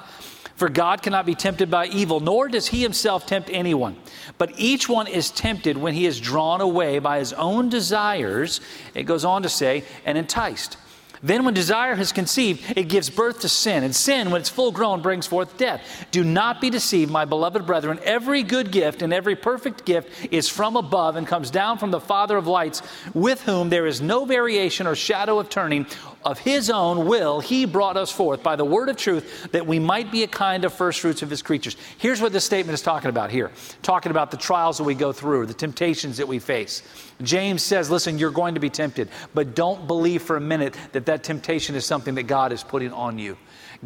For 0.56 0.70
God 0.70 1.02
cannot 1.02 1.26
be 1.26 1.34
tempted 1.34 1.70
by 1.70 1.86
evil, 1.86 2.18
nor 2.18 2.48
does 2.48 2.68
he 2.68 2.80
himself 2.82 3.26
tempt 3.26 3.50
anyone. 3.52 3.96
But 4.38 4.52
each 4.56 4.88
one 4.88 5.06
is 5.06 5.30
tempted 5.30 5.76
when 5.76 5.92
he 5.92 6.06
is 6.06 6.18
drawn 6.18 6.62
away 6.62 6.98
by 6.98 7.18
his 7.18 7.34
own 7.34 7.68
desires, 7.68 8.62
it 8.94 9.02
goes 9.02 9.24
on 9.24 9.42
to 9.42 9.50
say, 9.50 9.84
and 10.06 10.16
enticed. 10.16 10.78
Then, 11.22 11.44
when 11.44 11.54
desire 11.54 11.94
has 11.94 12.12
conceived, 12.12 12.76
it 12.76 12.88
gives 12.88 13.10
birth 13.10 13.40
to 13.40 13.48
sin. 13.48 13.84
And 13.84 13.94
sin, 13.94 14.30
when 14.30 14.40
it's 14.40 14.50
full 14.50 14.72
grown, 14.72 15.02
brings 15.02 15.26
forth 15.26 15.56
death. 15.56 15.80
Do 16.10 16.24
not 16.24 16.60
be 16.60 16.70
deceived, 16.70 17.10
my 17.10 17.24
beloved 17.24 17.66
brethren. 17.66 17.98
Every 18.04 18.42
good 18.42 18.70
gift 18.70 19.02
and 19.02 19.12
every 19.12 19.36
perfect 19.36 19.84
gift 19.84 20.32
is 20.32 20.48
from 20.48 20.76
above 20.76 21.16
and 21.16 21.26
comes 21.26 21.50
down 21.50 21.78
from 21.78 21.90
the 21.90 22.00
Father 22.00 22.36
of 22.36 22.46
lights, 22.46 22.82
with 23.14 23.42
whom 23.42 23.68
there 23.68 23.86
is 23.86 24.00
no 24.00 24.24
variation 24.24 24.86
or 24.86 24.94
shadow 24.94 25.38
of 25.38 25.48
turning 25.48 25.86
of 26.26 26.40
his 26.40 26.70
own 26.70 27.06
will, 27.06 27.38
he 27.38 27.64
brought 27.64 27.96
us 27.96 28.10
forth 28.10 28.42
by 28.42 28.56
the 28.56 28.64
word 28.64 28.88
of 28.88 28.96
truth 28.96 29.48
that 29.52 29.64
we 29.64 29.78
might 29.78 30.10
be 30.10 30.24
a 30.24 30.26
kind 30.26 30.64
of 30.64 30.74
first 30.74 30.98
fruits 30.98 31.22
of 31.22 31.30
his 31.30 31.40
creatures. 31.40 31.76
Here's 31.98 32.20
what 32.20 32.32
this 32.32 32.44
statement 32.44 32.74
is 32.74 32.82
talking 32.82 33.08
about 33.08 33.30
here 33.30 33.52
talking 33.80 34.10
about 34.10 34.32
the 34.32 34.36
trials 34.36 34.76
that 34.78 34.84
we 34.84 34.94
go 34.94 35.12
through, 35.12 35.46
the 35.46 35.54
temptations 35.54 36.16
that 36.16 36.26
we 36.26 36.40
face. 36.40 36.82
James 37.22 37.62
says, 37.62 37.90
listen, 37.90 38.18
you're 38.18 38.32
going 38.32 38.54
to 38.54 38.60
be 38.60 38.68
tempted, 38.68 39.08
but 39.34 39.54
don't 39.54 39.86
believe 39.86 40.20
for 40.20 40.36
a 40.36 40.40
minute 40.40 40.76
that 40.90 41.06
that 41.06 41.22
temptation 41.22 41.76
is 41.76 41.86
something 41.86 42.16
that 42.16 42.24
God 42.24 42.50
is 42.52 42.64
putting 42.64 42.92
on 42.92 43.20
you. 43.20 43.38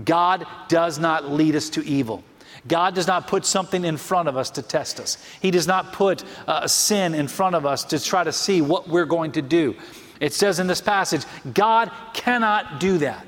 God 0.02 0.46
does 0.68 0.98
not 0.98 1.30
lead 1.30 1.54
us 1.56 1.68
to 1.70 1.84
evil. 1.84 2.24
God 2.66 2.94
does 2.94 3.06
not 3.06 3.26
put 3.26 3.44
something 3.44 3.84
in 3.84 3.96
front 3.96 4.28
of 4.28 4.36
us 4.36 4.50
to 4.52 4.62
test 4.62 4.98
us. 4.98 5.22
He 5.40 5.50
does 5.50 5.66
not 5.66 5.92
put 5.92 6.24
uh, 6.46 6.60
a 6.62 6.68
sin 6.68 7.14
in 7.14 7.28
front 7.28 7.54
of 7.54 7.66
us 7.66 7.84
to 7.84 8.02
try 8.02 8.24
to 8.24 8.32
see 8.32 8.60
what 8.60 8.88
we're 8.88 9.06
going 9.06 9.32
to 9.32 9.42
do. 9.42 9.76
It 10.20 10.34
says 10.34 10.60
in 10.60 10.66
this 10.66 10.80
passage, 10.82 11.24
God 11.52 11.90
cannot 12.12 12.78
do 12.78 12.98
that. 12.98 13.26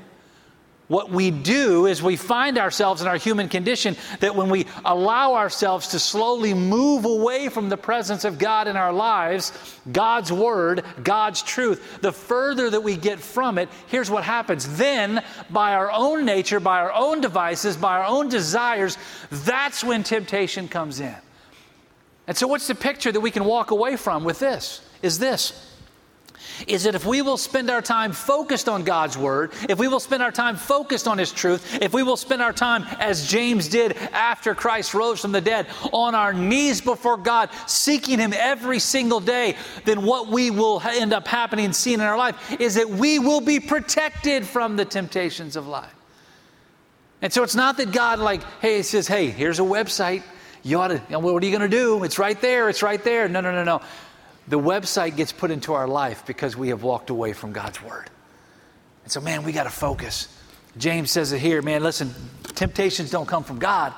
What 0.89 1.09
we 1.09 1.31
do 1.31 1.87
is 1.87 2.03
we 2.03 2.17
find 2.17 2.57
ourselves 2.59 3.01
in 3.01 3.07
our 3.07 3.17
human 3.17 3.49
condition 3.49 3.95
that 4.19 4.35
when 4.35 4.49
we 4.49 4.67
allow 4.85 5.33
ourselves 5.33 5.87
to 5.87 5.99
slowly 5.99 6.53
move 6.53 7.05
away 7.05 7.49
from 7.49 7.69
the 7.69 7.77
presence 7.77 8.25
of 8.25 8.37
God 8.37 8.67
in 8.67 8.75
our 8.75 8.93
lives, 8.93 9.53
God's 9.91 10.31
Word, 10.31 10.83
God's 11.01 11.41
truth, 11.41 12.01
the 12.01 12.11
further 12.11 12.69
that 12.69 12.83
we 12.83 12.97
get 12.97 13.19
from 13.19 13.57
it, 13.57 13.69
here's 13.87 14.11
what 14.11 14.23
happens. 14.23 14.77
Then, 14.77 15.23
by 15.49 15.73
our 15.73 15.89
own 15.91 16.25
nature, 16.25 16.59
by 16.59 16.79
our 16.81 16.93
own 16.93 17.21
devices, 17.21 17.75
by 17.75 17.97
our 17.97 18.05
own 18.05 18.27
desires, 18.27 18.97
that's 19.31 19.83
when 19.85 20.03
temptation 20.03 20.67
comes 20.67 20.99
in. 20.99 21.15
And 22.27 22.37
so, 22.37 22.45
what's 22.45 22.67
the 22.67 22.75
picture 22.75 23.11
that 23.11 23.21
we 23.21 23.31
can 23.31 23.45
walk 23.45 23.71
away 23.71 23.95
from 23.95 24.25
with 24.25 24.37
this? 24.37 24.81
Is 25.01 25.17
this 25.17 25.72
is 26.67 26.83
that 26.83 26.95
if 26.95 27.05
we 27.05 27.21
will 27.21 27.37
spend 27.37 27.69
our 27.69 27.81
time 27.81 28.11
focused 28.11 28.69
on 28.69 28.83
God's 28.83 29.17
Word, 29.17 29.51
if 29.69 29.79
we 29.79 29.87
will 29.87 29.99
spend 29.99 30.23
our 30.23 30.31
time 30.31 30.55
focused 30.55 31.07
on 31.07 31.17
His 31.17 31.31
truth, 31.31 31.81
if 31.81 31.93
we 31.93 32.03
will 32.03 32.17
spend 32.17 32.41
our 32.41 32.53
time, 32.53 32.85
as 32.99 33.27
James 33.27 33.67
did 33.67 33.93
after 34.11 34.55
Christ 34.55 34.93
rose 34.93 35.21
from 35.21 35.31
the 35.31 35.41
dead, 35.41 35.67
on 35.91 36.15
our 36.15 36.33
knees 36.33 36.81
before 36.81 37.17
God, 37.17 37.49
seeking 37.67 38.19
Him 38.19 38.33
every 38.35 38.79
single 38.79 39.19
day, 39.19 39.55
then 39.85 40.03
what 40.03 40.27
we 40.27 40.51
will 40.51 40.81
end 40.85 41.13
up 41.13 41.27
happening 41.27 41.65
and 41.65 41.75
seeing 41.75 41.99
in 41.99 42.05
our 42.05 42.17
life 42.17 42.59
is 42.59 42.75
that 42.75 42.89
we 42.89 43.19
will 43.19 43.41
be 43.41 43.59
protected 43.59 44.45
from 44.45 44.75
the 44.75 44.85
temptations 44.85 45.55
of 45.55 45.67
life. 45.67 45.93
And 47.21 47.31
so 47.31 47.43
it's 47.43 47.55
not 47.55 47.77
that 47.77 47.91
God, 47.91 48.19
like, 48.19 48.43
hey, 48.59 48.77
He 48.77 48.83
says, 48.83 49.07
hey, 49.07 49.29
here's 49.29 49.59
a 49.59 49.63
website. 49.63 50.23
You 50.61 50.79
ought 50.79 50.89
to, 50.89 50.97
what 51.19 51.43
are 51.43 51.45
you 51.45 51.57
going 51.57 51.69
to 51.69 51.77
do? 51.77 52.03
It's 52.03 52.17
right 52.17 52.39
there. 52.39 52.69
It's 52.69 52.81
right 52.81 53.03
there. 53.03 53.27
No, 53.27 53.41
no, 53.41 53.51
no, 53.51 53.63
no 53.63 53.81
the 54.47 54.59
website 54.59 55.15
gets 55.15 55.31
put 55.31 55.51
into 55.51 55.73
our 55.73 55.87
life 55.87 56.25
because 56.25 56.57
we 56.57 56.69
have 56.69 56.83
walked 56.83 57.09
away 57.09 57.33
from 57.33 57.53
God's 57.53 57.81
word. 57.81 58.09
And 59.03 59.11
so, 59.11 59.21
man, 59.21 59.43
we 59.43 59.51
got 59.51 59.63
to 59.63 59.69
focus. 59.69 60.27
James 60.77 61.11
says 61.11 61.31
it 61.31 61.39
here, 61.39 61.61
man, 61.61 61.83
listen, 61.83 62.13
temptations 62.55 63.11
don't 63.11 63.27
come 63.27 63.43
from 63.43 63.59
God. 63.59 63.93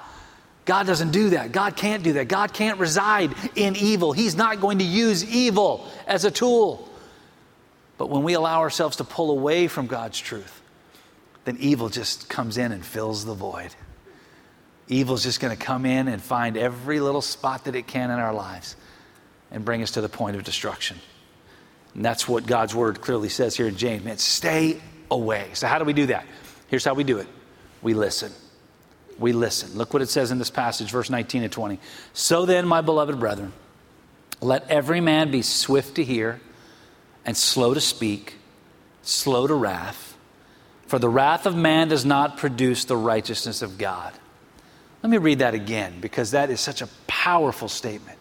God 0.66 0.88
doesn't 0.88 1.12
do 1.12 1.30
that. 1.30 1.52
God 1.52 1.76
can't 1.76 2.04
do 2.04 2.14
that. 2.14 2.28
God 2.28 2.54
can't 2.54 2.80
reside 2.80 3.34
in 3.56 3.76
evil. 3.76 4.14
He's 4.14 4.36
not 4.36 4.60
going 4.60 4.80
to 4.80 4.86
use 4.86 5.24
evil 5.24 5.88
as 6.08 6.26
a 6.26 6.32
tool. 6.32 6.90
But 7.98 8.10
when 8.10 8.24
we 8.24 8.34
allow 8.34 8.60
ourselves 8.60 8.98
to 8.98 9.04
pull 9.04 9.32
away 9.32 9.68
from 9.68 9.88
God's 9.88 10.20
truth, 10.20 10.62
then 11.46 11.58
evil 11.60 11.90
just 11.90 12.30
comes 12.30 12.58
in 12.58 12.72
and 12.72 12.84
fills 12.84 13.26
the 13.26 13.36
void. 13.36 13.76
Evil's 14.88 15.24
just 15.24 15.40
going 15.40 15.56
to 15.56 15.64
come 15.64 15.86
in 15.86 16.08
and 16.08 16.22
find 16.22 16.58
every 16.58 17.00
little 17.00 17.22
spot 17.22 17.66
that 17.66 17.76
it 17.76 17.88
can 17.88 18.12
in 18.12 18.20
our 18.20 18.34
lives 18.34 18.76
and 19.52 19.64
bring 19.64 19.82
us 19.82 19.92
to 19.92 20.02
the 20.02 20.10
point 20.10 20.36
of 20.36 20.44
destruction. 20.44 20.98
And 21.94 22.04
that's 22.04 22.28
what 22.28 22.46
God's 22.46 22.76
word 22.76 23.02
clearly 23.02 23.30
says 23.30 23.56
here 23.56 23.68
in 23.68 23.78
James. 23.78 24.04
Man, 24.04 24.18
stay 24.18 24.82
away. 25.10 25.50
So, 25.54 25.68
how 25.68 25.80
do 25.80 25.86
we 25.86 25.94
do 25.94 26.08
that? 26.08 26.26
Here's 26.68 26.84
how 26.84 26.94
we 26.94 27.04
do 27.04 27.18
it 27.20 27.28
we 27.82 27.94
listen. 27.94 28.32
We 29.18 29.32
listen. 29.32 29.78
Look 29.78 29.94
what 29.94 30.02
it 30.02 30.10
says 30.10 30.32
in 30.32 30.40
this 30.40 30.50
passage, 30.50 30.92
verse 30.92 31.10
19 31.10 31.44
and 31.44 31.52
20. 31.52 31.80
So 32.14 32.46
then, 32.46 32.68
my 32.68 32.82
beloved 32.82 33.18
brethren, 33.20 33.54
let 34.42 34.70
every 34.70 35.00
man 35.00 35.32
be 35.32 35.42
swift 35.42 35.96
to 35.96 36.04
hear 36.04 36.42
and 37.26 37.38
slow 37.38 37.74
to 37.74 37.80
speak, 37.80 38.36
slow 39.04 39.48
to 39.48 39.54
wrath, 39.54 40.18
for 40.88 41.00
the 41.00 41.10
wrath 41.10 41.46
of 41.46 41.56
man 41.56 41.88
does 41.88 42.06
not 42.06 42.38
produce 42.38 42.86
the 42.86 42.98
righteousness 42.98 43.62
of 43.62 43.78
God. 43.78 44.14
Let 45.02 45.10
me 45.10 45.18
read 45.18 45.40
that 45.40 45.54
again 45.54 46.00
because 46.02 46.32
that 46.32 46.50
is 46.50 46.60
such 46.60 46.82
a 46.82 46.88
powerful 47.08 47.68
statement. 47.68 48.15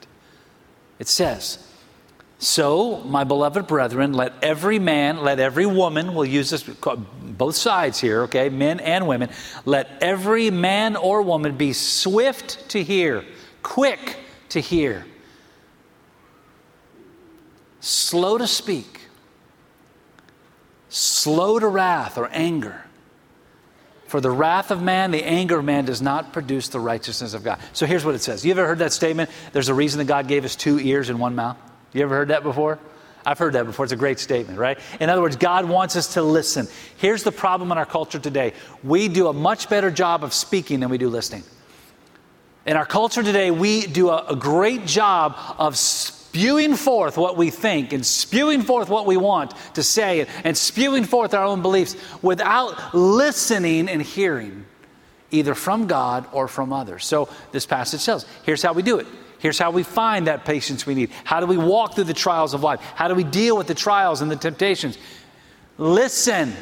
It 0.99 1.09
says, 1.09 1.59
So, 2.39 2.99
my 3.05 3.25
beloved 3.25 3.67
brethren, 3.67 4.13
let 4.13 4.33
every 4.43 4.79
man, 4.79 5.19
let 5.19 5.41
every 5.41 5.67
woman, 5.67 6.15
we'll 6.15 6.25
use 6.25 6.51
this 6.51 6.63
both 6.63 7.57
sides 7.57 8.01
here, 8.01 8.23
okay, 8.23 8.49
men 8.49 8.81
and 8.81 9.07
women, 9.07 9.31
let 9.65 9.89
every 10.01 10.51
man 10.51 10.97
or 10.97 11.23
woman 11.23 11.57
be 11.57 11.73
swift 11.73 12.69
to 12.71 12.83
hear, 12.83 13.25
quick 13.63 14.19
to 14.51 14.61
hear, 14.61 15.05
slow 17.81 18.39
to 18.39 18.47
speak, 18.47 19.01
slow 20.89 21.59
to 21.59 21.67
wrath 21.67 22.17
or 22.17 22.29
anger. 22.33 22.85
For 24.15 24.21
the 24.21 24.31
wrath 24.31 24.71
of 24.71 24.81
man, 24.81 25.11
the 25.11 25.25
anger 25.25 25.59
of 25.59 25.65
man 25.65 25.87
does 25.87 26.01
not 26.01 26.33
produce 26.33 26.69
the 26.69 26.79
righteousness 26.79 27.35
of 27.35 27.43
God. 27.43 27.59
So 27.73 27.85
here's 27.85 28.05
what 28.05 28.15
it 28.15 28.21
says. 28.21 28.47
You 28.47 28.53
ever 28.53 28.65
heard 28.65 28.79
that 28.79 28.93
statement? 28.93 29.29
There's 29.53 29.69
a 29.69 29.75
reason 29.75 29.99
that 29.99 30.05
God 30.05 30.29
gave 30.29 30.45
us 30.45 30.55
two 30.55 30.79
ears 30.79 31.09
and 31.09 31.19
one 31.19 31.35
mouth. 31.35 31.57
You 31.93 32.03
ever 32.03 32.15
heard 32.15 32.29
that 32.29 32.45
before? 32.45 32.79
I've 33.27 33.41
heard 33.41 33.55
that 33.55 33.67
before. 33.67 33.87
It's 33.87 33.93
a 33.93 33.97
great 33.97 34.21
statement, 34.21 34.57
right? 34.57 34.79
In 35.01 35.11
other 35.11 35.21
words, 35.21 35.35
God 35.35 35.65
wants 35.65 35.97
us 35.97 36.15
to 36.15 36.23
listen. 36.23 36.69
Here's 36.97 37.25
the 37.25 37.33
problem 37.33 37.73
in 37.73 37.79
our 37.79 37.85
culture 37.85 38.21
today 38.21 38.53
we 38.85 39.09
do 39.09 39.27
a 39.27 39.33
much 39.33 39.69
better 39.69 39.91
job 39.91 40.23
of 40.23 40.33
speaking 40.33 40.79
than 40.79 40.91
we 40.91 40.99
do 40.99 41.09
listening. 41.09 41.43
In 42.67 42.77
our 42.77 42.87
culture 42.87 43.25
today, 43.25 43.51
we 43.51 43.85
do 43.85 44.11
a, 44.11 44.27
a 44.29 44.37
great 44.37 44.87
job 44.87 45.37
of 45.59 45.77
speaking 45.77 46.24
spewing 46.35 46.75
forth 46.75 47.17
what 47.17 47.37
we 47.37 47.49
think 47.49 47.93
and 47.93 48.05
spewing 48.05 48.61
forth 48.61 48.89
what 48.89 49.07
we 49.07 49.17
want 49.17 49.55
to 49.73 49.85
say 49.85 50.27
and 50.43 50.57
spewing 50.57 51.05
forth 51.05 51.33
our 51.33 51.45
own 51.45 51.63
beliefs 51.63 51.95
without 52.23 52.93
listening 52.93 53.89
and 53.89 54.03
hearing 54.03 54.67
either 55.31 55.55
from 55.55 55.87
God 55.87 56.27
or 56.33 56.49
from 56.49 56.73
others. 56.73 57.07
So 57.07 57.29
this 57.53 57.67
passage 57.67 58.05
tells 58.05 58.27
here's 58.43 58.63
how 58.63 58.73
we 58.73 58.83
do 58.83 58.99
it. 58.99 59.07
Here's 59.39 59.59
how 59.59 59.71
we 59.71 59.85
find 59.85 60.27
that 60.27 60.45
patience 60.45 60.85
we 60.87 60.97
need. 60.97 61.11
How 61.23 61.39
do 61.39 61.47
we 61.47 61.57
walk 61.57 61.95
through 61.95 62.05
the 62.05 62.15
trials 62.15 62.53
of 62.53 62.65
life? 62.65 62.81
How 62.81 63.07
do 63.07 63.15
we 63.15 63.25
deal 63.25 63.57
with 63.57 63.69
the 63.69 63.75
trials 63.75 64.21
and 64.21 64.29
the 64.29 64.37
temptations? 64.37 64.99
Listen. 65.79 66.53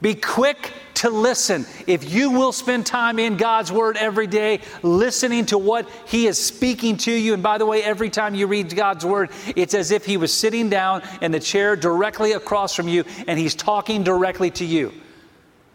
Be 0.00 0.14
quick 0.14 0.72
to 0.94 1.10
listen. 1.10 1.66
If 1.86 2.10
you 2.10 2.30
will 2.30 2.52
spend 2.52 2.86
time 2.86 3.18
in 3.18 3.36
God's 3.36 3.72
Word 3.72 3.96
every 3.96 4.26
day, 4.26 4.60
listening 4.82 5.46
to 5.46 5.58
what 5.58 5.88
He 6.06 6.26
is 6.26 6.38
speaking 6.38 6.96
to 6.98 7.12
you, 7.12 7.34
and 7.34 7.42
by 7.42 7.58
the 7.58 7.66
way, 7.66 7.82
every 7.82 8.10
time 8.10 8.34
you 8.34 8.46
read 8.46 8.74
God's 8.74 9.04
Word, 9.04 9.30
it's 9.56 9.74
as 9.74 9.90
if 9.90 10.04
He 10.04 10.16
was 10.16 10.32
sitting 10.32 10.68
down 10.68 11.02
in 11.22 11.32
the 11.32 11.40
chair 11.40 11.76
directly 11.76 12.32
across 12.32 12.74
from 12.74 12.88
you 12.88 13.04
and 13.26 13.38
He's 13.38 13.54
talking 13.54 14.04
directly 14.04 14.50
to 14.52 14.64
you. 14.64 14.92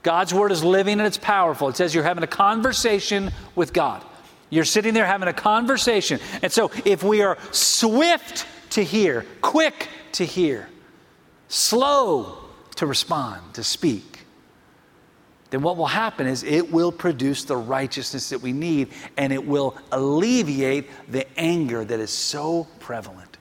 God's 0.04 0.34
Word 0.34 0.52
is 0.52 0.64
living 0.64 1.00
and 1.00 1.08
it's 1.08 1.18
powerful. 1.18 1.70
It 1.70 1.78
says 1.78 1.94
you're 1.94 2.04
having 2.04 2.24
a 2.24 2.28
conversation 2.28 3.32
with 3.56 3.74
God. 3.74 4.04
You're 4.50 4.66
sitting 4.66 4.94
there 4.94 5.06
having 5.06 5.30
a 5.30 5.34
conversation. 5.34 6.20
And 6.42 6.52
so 6.52 6.72
if 6.84 7.04
we 7.04 7.22
are 7.22 7.38
swift 7.52 8.46
to 8.72 8.84
hear, 8.84 9.26
quick 9.42 9.88
to 10.14 10.26
hear, 10.26 10.68
slow 11.48 12.38
to 12.76 12.86
respond, 12.86 13.54
to 13.54 13.64
speak, 13.64 14.11
then 15.52 15.62
what 15.62 15.76
will 15.76 15.86
happen 15.86 16.28
is 16.28 16.44
it 16.44 16.72
will 16.72 16.94
produce 16.94 17.44
the 17.44 17.58
righteousness 17.58 18.30
that 18.30 18.40
we 18.40 18.54
need 18.54 18.88
and 19.18 19.32
it 19.32 19.46
will 19.46 19.78
alleviate 19.92 20.90
the 21.12 21.28
anger 21.38 21.84
that 21.84 22.00
is 22.00 22.10
so 22.10 22.68
prevalent. 22.80 23.38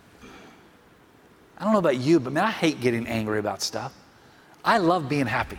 I 1.56 1.64
don't 1.64 1.72
know 1.72 1.78
about 1.78 1.98
you, 1.98 2.18
but 2.18 2.32
man, 2.32 2.44
I 2.44 2.50
hate 2.50 2.80
getting 2.80 3.06
angry 3.06 3.38
about 3.38 3.62
stuff. 3.62 3.94
I 4.64 4.78
love 4.78 5.08
being 5.08 5.26
happy. 5.26 5.58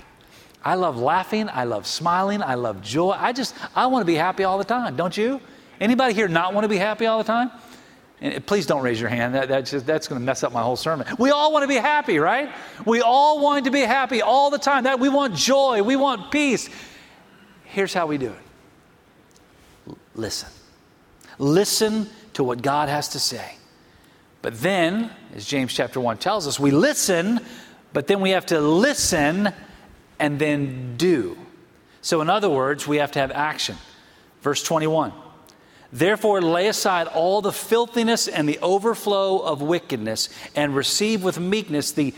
I 0.63 0.75
love 0.75 0.97
laughing. 0.97 1.49
I 1.49 1.63
love 1.63 1.87
smiling. 1.87 2.43
I 2.43 2.55
love 2.55 2.81
joy. 2.81 3.11
I 3.11 3.31
just, 3.31 3.55
I 3.73 3.87
want 3.87 4.01
to 4.01 4.05
be 4.05 4.15
happy 4.15 4.43
all 4.43 4.57
the 4.57 4.63
time, 4.65 4.95
don't 4.97 5.15
you? 5.15 5.39
Anybody 5.79 6.13
here 6.13 6.27
not 6.27 6.53
want 6.53 6.65
to 6.65 6.69
be 6.69 6.77
happy 6.77 7.05
all 7.05 7.17
the 7.17 7.23
time? 7.23 7.49
And 8.21 8.45
please 8.45 8.67
don't 8.67 8.83
raise 8.83 9.01
your 9.01 9.09
hand. 9.09 9.33
That, 9.33 9.49
that's, 9.49 9.71
just, 9.71 9.85
that's 9.85 10.07
going 10.07 10.21
to 10.21 10.25
mess 10.25 10.43
up 10.43 10.53
my 10.53 10.61
whole 10.61 10.75
sermon. 10.75 11.07
We 11.17 11.31
all 11.31 11.51
want 11.51 11.63
to 11.63 11.67
be 11.67 11.75
happy, 11.75 12.19
right? 12.19 12.53
We 12.85 13.01
all 13.01 13.41
want 13.41 13.65
to 13.65 13.71
be 13.71 13.81
happy 13.81 14.21
all 14.21 14.51
the 14.51 14.59
time. 14.59 14.83
That 14.83 14.99
we 14.99 15.09
want 15.09 15.35
joy. 15.35 15.81
We 15.81 15.95
want 15.95 16.31
peace. 16.31 16.69
Here's 17.63 17.93
how 17.93 18.05
we 18.05 18.19
do 18.19 18.31
it. 19.87 19.95
Listen. 20.13 20.49
Listen 21.39 22.07
to 22.33 22.43
what 22.43 22.61
God 22.61 22.89
has 22.89 23.09
to 23.09 23.19
say. 23.19 23.55
But 24.43 24.59
then, 24.59 25.09
as 25.35 25.45
James 25.45 25.73
chapter 25.73 25.99
1 25.99 26.17
tells 26.17 26.47
us, 26.47 26.59
we 26.59 26.71
listen, 26.71 27.39
but 27.93 28.07
then 28.07 28.21
we 28.21 28.31
have 28.31 28.45
to 28.47 28.59
listen 28.59 29.51
and 30.19 30.37
then 30.37 30.95
do. 30.97 31.37
So, 32.01 32.21
in 32.21 32.29
other 32.29 32.49
words, 32.49 32.87
we 32.87 32.97
have 32.97 33.11
to 33.13 33.19
have 33.19 33.31
action. 33.31 33.77
Verse 34.41 34.61
21 34.63 35.13
Therefore, 35.91 36.41
lay 36.41 36.67
aside 36.67 37.07
all 37.07 37.41
the 37.41 37.51
filthiness 37.51 38.27
and 38.27 38.47
the 38.47 38.59
overflow 38.59 39.39
of 39.39 39.61
wickedness, 39.61 40.29
and 40.55 40.75
receive 40.75 41.23
with 41.23 41.39
meekness 41.39 41.91
the, 41.91 42.13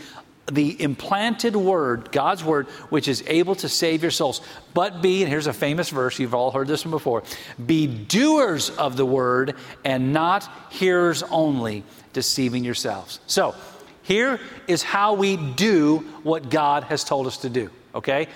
the 0.46 0.80
implanted 0.80 1.56
word, 1.56 2.12
God's 2.12 2.44
word, 2.44 2.66
which 2.90 3.08
is 3.08 3.24
able 3.26 3.54
to 3.56 3.68
save 3.68 4.02
your 4.02 4.12
souls. 4.12 4.40
But 4.74 5.02
be, 5.02 5.22
and 5.22 5.30
here's 5.30 5.48
a 5.48 5.52
famous 5.52 5.90
verse, 5.90 6.18
you've 6.18 6.34
all 6.34 6.52
heard 6.52 6.68
this 6.68 6.84
one 6.84 6.92
before 6.92 7.24
be 7.66 7.86
doers 7.86 8.70
of 8.70 8.96
the 8.96 9.06
word 9.06 9.56
and 9.84 10.12
not 10.12 10.48
hearers 10.70 11.22
only, 11.24 11.82
deceiving 12.12 12.64
yourselves. 12.64 13.20
So, 13.26 13.54
here 14.02 14.38
is 14.68 14.82
how 14.82 15.14
we 15.14 15.36
do 15.36 15.98
what 16.22 16.50
God 16.50 16.84
has 16.84 17.04
told 17.04 17.26
us 17.26 17.38
to 17.38 17.48
do, 17.48 17.70
okay? 17.94 18.28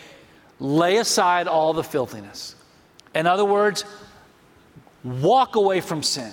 Lay 0.59 0.97
aside 0.97 1.47
all 1.47 1.75
the 1.75 1.85
filthiness. 1.85 2.57
In 3.15 3.27
other 3.27 3.45
words, 3.45 3.85
Walk 5.05 5.57
away 5.57 5.81
from 5.81 6.03
sin. 6.03 6.33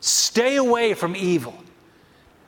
Stay 0.00 0.56
away 0.56 0.94
from 0.94 1.14
evil. 1.14 1.54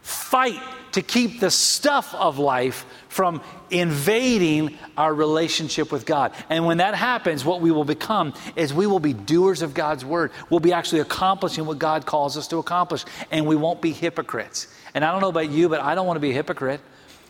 Fight 0.02 0.60
to 0.92 1.02
keep 1.02 1.40
the 1.40 1.50
stuff 1.50 2.14
of 2.14 2.38
life 2.38 2.86
from 3.08 3.42
invading 3.70 4.78
our 4.96 5.12
relationship 5.12 5.90
with 5.90 6.06
God. 6.06 6.32
And 6.48 6.66
when 6.66 6.78
that 6.78 6.94
happens, 6.94 7.44
what 7.44 7.60
we 7.60 7.70
will 7.70 7.84
become 7.84 8.32
is 8.54 8.72
we 8.72 8.86
will 8.86 9.00
be 9.00 9.12
doers 9.12 9.62
of 9.62 9.74
God's 9.74 10.04
word. 10.04 10.30
We'll 10.50 10.60
be 10.60 10.72
actually 10.72 11.00
accomplishing 11.00 11.66
what 11.66 11.78
God 11.78 12.06
calls 12.06 12.36
us 12.36 12.46
to 12.48 12.58
accomplish, 12.58 13.04
and 13.30 13.46
we 13.46 13.56
won't 13.56 13.80
be 13.80 13.92
hypocrites. 13.92 14.68
And 14.94 15.04
I 15.04 15.10
don't 15.10 15.20
know 15.20 15.28
about 15.28 15.50
you, 15.50 15.68
but 15.68 15.80
I 15.80 15.94
don't 15.94 16.06
want 16.06 16.16
to 16.16 16.20
be 16.20 16.30
a 16.30 16.34
hypocrite. 16.34 16.80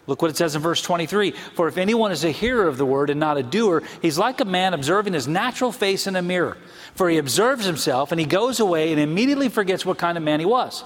Look 0.07 0.21
what 0.21 0.31
it 0.31 0.37
says 0.37 0.55
in 0.55 0.63
verse 0.63 0.83
23 0.83 1.31
For 1.55 1.69
if 1.69 1.79
anyone 1.79 2.13
is 2.13 2.25
a 2.25 2.31
hearer 2.31 2.69
of 2.69 2.77
the 2.77 2.87
word 2.87 3.11
and 3.11 3.19
not 3.19 3.39
a 3.39 3.43
doer, 3.43 3.83
he's 4.03 4.19
like 4.19 4.41
a 4.41 4.45
man 4.45 4.75
observing 4.75 5.15
his 5.15 5.27
natural 5.27 5.73
face 5.73 6.07
in 6.07 6.17
a 6.17 6.23
mirror. 6.23 6.57
For 6.95 7.09
he 7.09 7.19
observes 7.19 7.65
himself 7.65 8.13
and 8.13 8.21
he 8.21 8.27
goes 8.27 8.61
away 8.61 8.93
and 8.93 9.01
immediately 9.01 9.49
forgets 9.49 9.87
what 9.87 9.99
kind 9.99 10.19
of 10.19 10.25
man 10.25 10.41
he 10.41 10.47
was. 10.47 10.85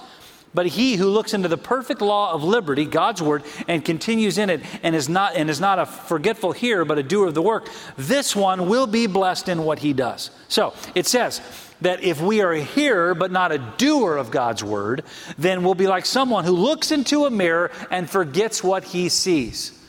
But 0.53 0.65
he 0.67 0.95
who 0.95 1.07
looks 1.07 1.33
into 1.33 1.47
the 1.47 1.57
perfect 1.57 2.01
law 2.01 2.33
of 2.33 2.43
liberty, 2.43 2.85
God's 2.85 3.21
word, 3.21 3.43
and 3.67 3.85
continues 3.85 4.37
in 4.37 4.49
it 4.49 4.61
and 4.81 4.95
is 4.95 5.07
not 5.07 5.35
and 5.35 5.49
is 5.49 5.59
not 5.59 5.77
a 5.77 5.85
forgetful 5.85 6.53
hearer 6.53 6.85
but 6.85 6.97
a 6.97 7.03
doer 7.03 7.27
of 7.27 7.35
the 7.35 7.41
work, 7.41 7.69
this 7.97 8.35
one 8.35 8.67
will 8.67 8.87
be 8.87 9.05
blessed 9.05 9.47
in 9.47 9.63
what 9.63 9.79
he 9.79 9.93
does. 9.93 10.31
So, 10.47 10.73
it 10.95 11.05
says 11.05 11.41
that 11.81 12.03
if 12.03 12.19
we 12.19 12.41
are 12.41 12.51
a 12.51 12.61
hearer 12.61 13.13
but 13.13 13.31
not 13.31 13.51
a 13.51 13.59
doer 13.77 14.17
of 14.17 14.31
God's 14.31 14.63
word, 14.63 15.03
then 15.37 15.63
we'll 15.63 15.75
be 15.75 15.87
like 15.87 16.05
someone 16.05 16.45
who 16.45 16.51
looks 16.51 16.91
into 16.91 17.25
a 17.25 17.29
mirror 17.29 17.71
and 17.91 18.09
forgets 18.09 18.63
what 18.63 18.83
he 18.83 19.09
sees. 19.09 19.79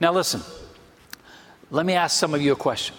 Now 0.00 0.12
listen. 0.12 0.42
Let 1.70 1.84
me 1.84 1.92
ask 1.92 2.18
some 2.18 2.32
of 2.32 2.40
you 2.40 2.52
a 2.52 2.56
question. 2.56 2.96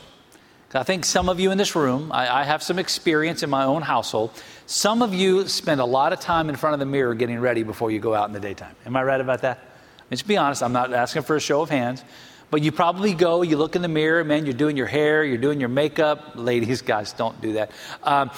I 0.73 0.83
think 0.83 1.03
some 1.03 1.29
of 1.29 1.39
you 1.39 1.49
in 1.49 1.57
this 1.57 1.75
room, 1.75 2.11
I, 2.11 2.41
I, 2.41 2.43
have 2.43 2.61
some 2.61 2.77
experience 2.77 3.41
in 3.41 3.49
my 3.49 3.63
own 3.63 3.81
household. 3.81 4.31
Some 4.69 5.01
of 5.01 5.15
you 5.15 5.47
spend 5.47 5.81
a 5.81 5.85
lot 5.85 6.13
of 6.13 6.19
time 6.19 6.47
in 6.47 6.55
front 6.55 6.75
of 6.75 6.79
the 6.79 6.85
mirror 6.85 7.15
getting 7.15 7.39
ready 7.39 7.63
before 7.63 7.89
you 7.89 7.99
go 7.99 8.13
out 8.13 8.27
in 8.27 8.33
the 8.33 8.39
daytime. 8.39 8.75
Am 8.85 8.95
I 8.95 9.01
right 9.01 9.19
about 9.19 9.41
that? 9.41 9.65
Let's 10.11 10.21
be 10.21 10.37
honest, 10.37 10.61
I'm 10.61 10.73
not 10.73 10.93
asking 10.93 11.23
for 11.23 11.35
a 11.35 11.39
show 11.39 11.61
of 11.61 11.71
hands. 11.71 12.03
But 12.51 12.63
you 12.63 12.71
probably 12.71 13.13
go, 13.13 13.43
you 13.43 13.57
look 13.57 13.75
in 13.75 13.83
the 13.83 13.87
mirror, 13.87 14.23
man, 14.23 14.45
you're 14.45 14.55
doing 14.55 14.75
your 14.75 14.87
hair, 14.87 15.23
you're 15.23 15.37
doing 15.37 15.59
your 15.59 15.69
makeup. 15.69 16.31
Ladies, 16.33 16.81
guys, 16.81 17.13
don't 17.13 17.39
do 17.41 17.53
that. 17.53 17.71
Um, 18.03 18.31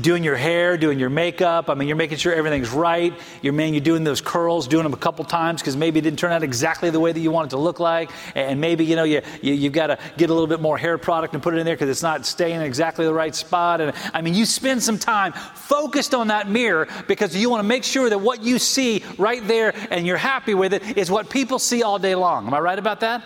doing 0.00 0.24
your 0.24 0.36
hair, 0.36 0.78
doing 0.78 0.98
your 0.98 1.10
makeup. 1.10 1.68
I 1.68 1.74
mean, 1.74 1.86
you're 1.86 1.96
making 1.98 2.16
sure 2.16 2.32
everything's 2.32 2.70
right. 2.70 3.12
You're, 3.42 3.52
man, 3.52 3.74
you're 3.74 3.82
doing 3.82 4.04
those 4.04 4.22
curls, 4.22 4.66
doing 4.66 4.84
them 4.84 4.94
a 4.94 4.98
couple 4.98 5.24
times 5.26 5.60
because 5.60 5.76
maybe 5.76 5.98
it 5.98 6.02
didn't 6.02 6.18
turn 6.18 6.32
out 6.32 6.42
exactly 6.42 6.88
the 6.88 7.00
way 7.00 7.12
that 7.12 7.20
you 7.20 7.30
want 7.30 7.48
it 7.48 7.50
to 7.50 7.58
look 7.58 7.78
like. 7.78 8.10
And 8.34 8.58
maybe, 8.58 8.86
you 8.86 8.96
know, 8.96 9.04
you, 9.04 9.20
you, 9.42 9.52
you've 9.52 9.74
got 9.74 9.88
to 9.88 9.98
get 10.16 10.30
a 10.30 10.32
little 10.32 10.46
bit 10.46 10.60
more 10.60 10.78
hair 10.78 10.96
product 10.96 11.34
and 11.34 11.42
put 11.42 11.52
it 11.52 11.58
in 11.58 11.66
there 11.66 11.74
because 11.74 11.90
it's 11.90 12.02
not 12.02 12.24
staying 12.24 12.56
in 12.56 12.62
exactly 12.62 13.04
the 13.04 13.12
right 13.12 13.34
spot. 13.34 13.82
And 13.82 13.92
I 14.14 14.22
mean, 14.22 14.34
you 14.34 14.46
spend 14.46 14.82
some 14.82 14.98
time 14.98 15.32
focused 15.32 16.14
on 16.14 16.28
that 16.28 16.48
mirror 16.48 16.88
because 17.06 17.36
you 17.36 17.50
want 17.50 17.60
to 17.60 17.68
make 17.68 17.84
sure 17.84 18.08
that 18.08 18.18
what 18.18 18.42
you 18.42 18.58
see 18.58 19.04
right 19.18 19.46
there 19.46 19.74
and 19.90 20.06
you're 20.06 20.16
happy 20.16 20.54
with 20.54 20.72
it 20.72 20.96
is 20.96 21.10
what 21.10 21.28
people 21.28 21.58
see 21.58 21.82
all 21.82 21.98
day 21.98 22.14
long. 22.14 22.46
Am 22.46 22.54
I 22.54 22.60
right 22.60 22.78
about 22.78 23.00
that? 23.00 23.22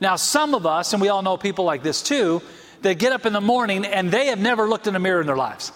Now, 0.00 0.16
some 0.16 0.54
of 0.54 0.66
us, 0.66 0.92
and 0.92 1.00
we 1.00 1.08
all 1.08 1.22
know 1.22 1.36
people 1.36 1.64
like 1.64 1.82
this 1.82 2.02
too, 2.02 2.42
they 2.82 2.94
get 2.94 3.12
up 3.12 3.26
in 3.26 3.32
the 3.32 3.40
morning 3.40 3.84
and 3.84 4.10
they 4.10 4.26
have 4.26 4.38
never 4.38 4.68
looked 4.68 4.86
in 4.86 4.94
a 4.94 5.00
mirror 5.00 5.20
in 5.20 5.26
their 5.26 5.36
lives. 5.36 5.72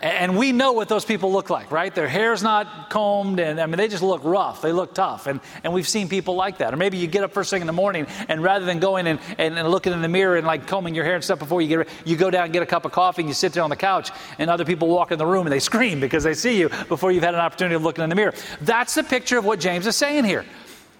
And 0.00 0.38
we 0.38 0.52
know 0.52 0.72
what 0.72 0.88
those 0.88 1.04
people 1.04 1.32
look 1.32 1.50
like, 1.50 1.72
right? 1.72 1.92
Their 1.92 2.06
hair's 2.06 2.40
not 2.40 2.88
combed, 2.88 3.40
and 3.40 3.60
I 3.60 3.66
mean, 3.66 3.78
they 3.78 3.88
just 3.88 4.02
look 4.02 4.20
rough. 4.22 4.62
They 4.62 4.70
look 4.70 4.94
tough. 4.94 5.26
And, 5.26 5.40
and 5.64 5.72
we've 5.72 5.88
seen 5.88 6.08
people 6.08 6.36
like 6.36 6.58
that. 6.58 6.72
Or 6.72 6.76
maybe 6.76 6.98
you 6.98 7.08
get 7.08 7.24
up 7.24 7.32
first 7.32 7.50
thing 7.50 7.62
in 7.62 7.66
the 7.66 7.72
morning, 7.72 8.06
and 8.28 8.40
rather 8.40 8.64
than 8.64 8.78
going 8.78 9.08
and, 9.08 9.18
and, 9.38 9.58
and 9.58 9.68
looking 9.68 9.92
in 9.92 10.00
the 10.00 10.08
mirror 10.08 10.36
and 10.36 10.46
like 10.46 10.68
combing 10.68 10.94
your 10.94 11.04
hair 11.04 11.16
and 11.16 11.24
stuff 11.24 11.40
before 11.40 11.60
you 11.60 11.78
get 11.78 11.88
you 12.04 12.16
go 12.16 12.30
down 12.30 12.44
and 12.44 12.52
get 12.52 12.62
a 12.62 12.66
cup 12.66 12.84
of 12.84 12.92
coffee 12.92 13.22
and 13.22 13.28
you 13.28 13.34
sit 13.34 13.52
there 13.52 13.64
on 13.64 13.70
the 13.70 13.76
couch, 13.76 14.12
and 14.38 14.48
other 14.48 14.64
people 14.64 14.86
walk 14.86 15.10
in 15.10 15.18
the 15.18 15.26
room 15.26 15.46
and 15.46 15.52
they 15.52 15.58
scream 15.58 15.98
because 15.98 16.22
they 16.22 16.34
see 16.34 16.56
you 16.60 16.68
before 16.88 17.10
you've 17.10 17.24
had 17.24 17.34
an 17.34 17.40
opportunity 17.40 17.74
of 17.74 17.82
looking 17.82 18.04
in 18.04 18.10
the 18.10 18.16
mirror. 18.16 18.34
That's 18.60 18.94
the 18.94 19.02
picture 19.02 19.36
of 19.36 19.44
what 19.44 19.58
James 19.58 19.84
is 19.84 19.96
saying 19.96 20.24
here. 20.24 20.44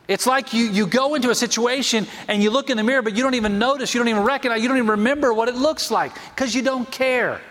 It's 0.08 0.26
like 0.26 0.54
you, 0.54 0.64
you 0.64 0.86
go 0.86 1.14
into 1.14 1.28
a 1.28 1.34
situation 1.34 2.06
and 2.28 2.42
you 2.42 2.50
look 2.50 2.70
in 2.70 2.78
the 2.78 2.82
mirror, 2.82 3.02
but 3.02 3.14
you 3.14 3.22
don't 3.22 3.34
even 3.34 3.58
notice, 3.58 3.92
you 3.92 4.00
don't 4.00 4.08
even 4.08 4.24
recognize, 4.24 4.62
you 4.62 4.68
don't 4.68 4.78
even 4.78 4.90
remember 4.90 5.34
what 5.34 5.48
it 5.48 5.54
looks 5.54 5.90
like 5.90 6.14
because 6.34 6.54
you 6.54 6.62
don't 6.62 6.90
care. 6.90 7.42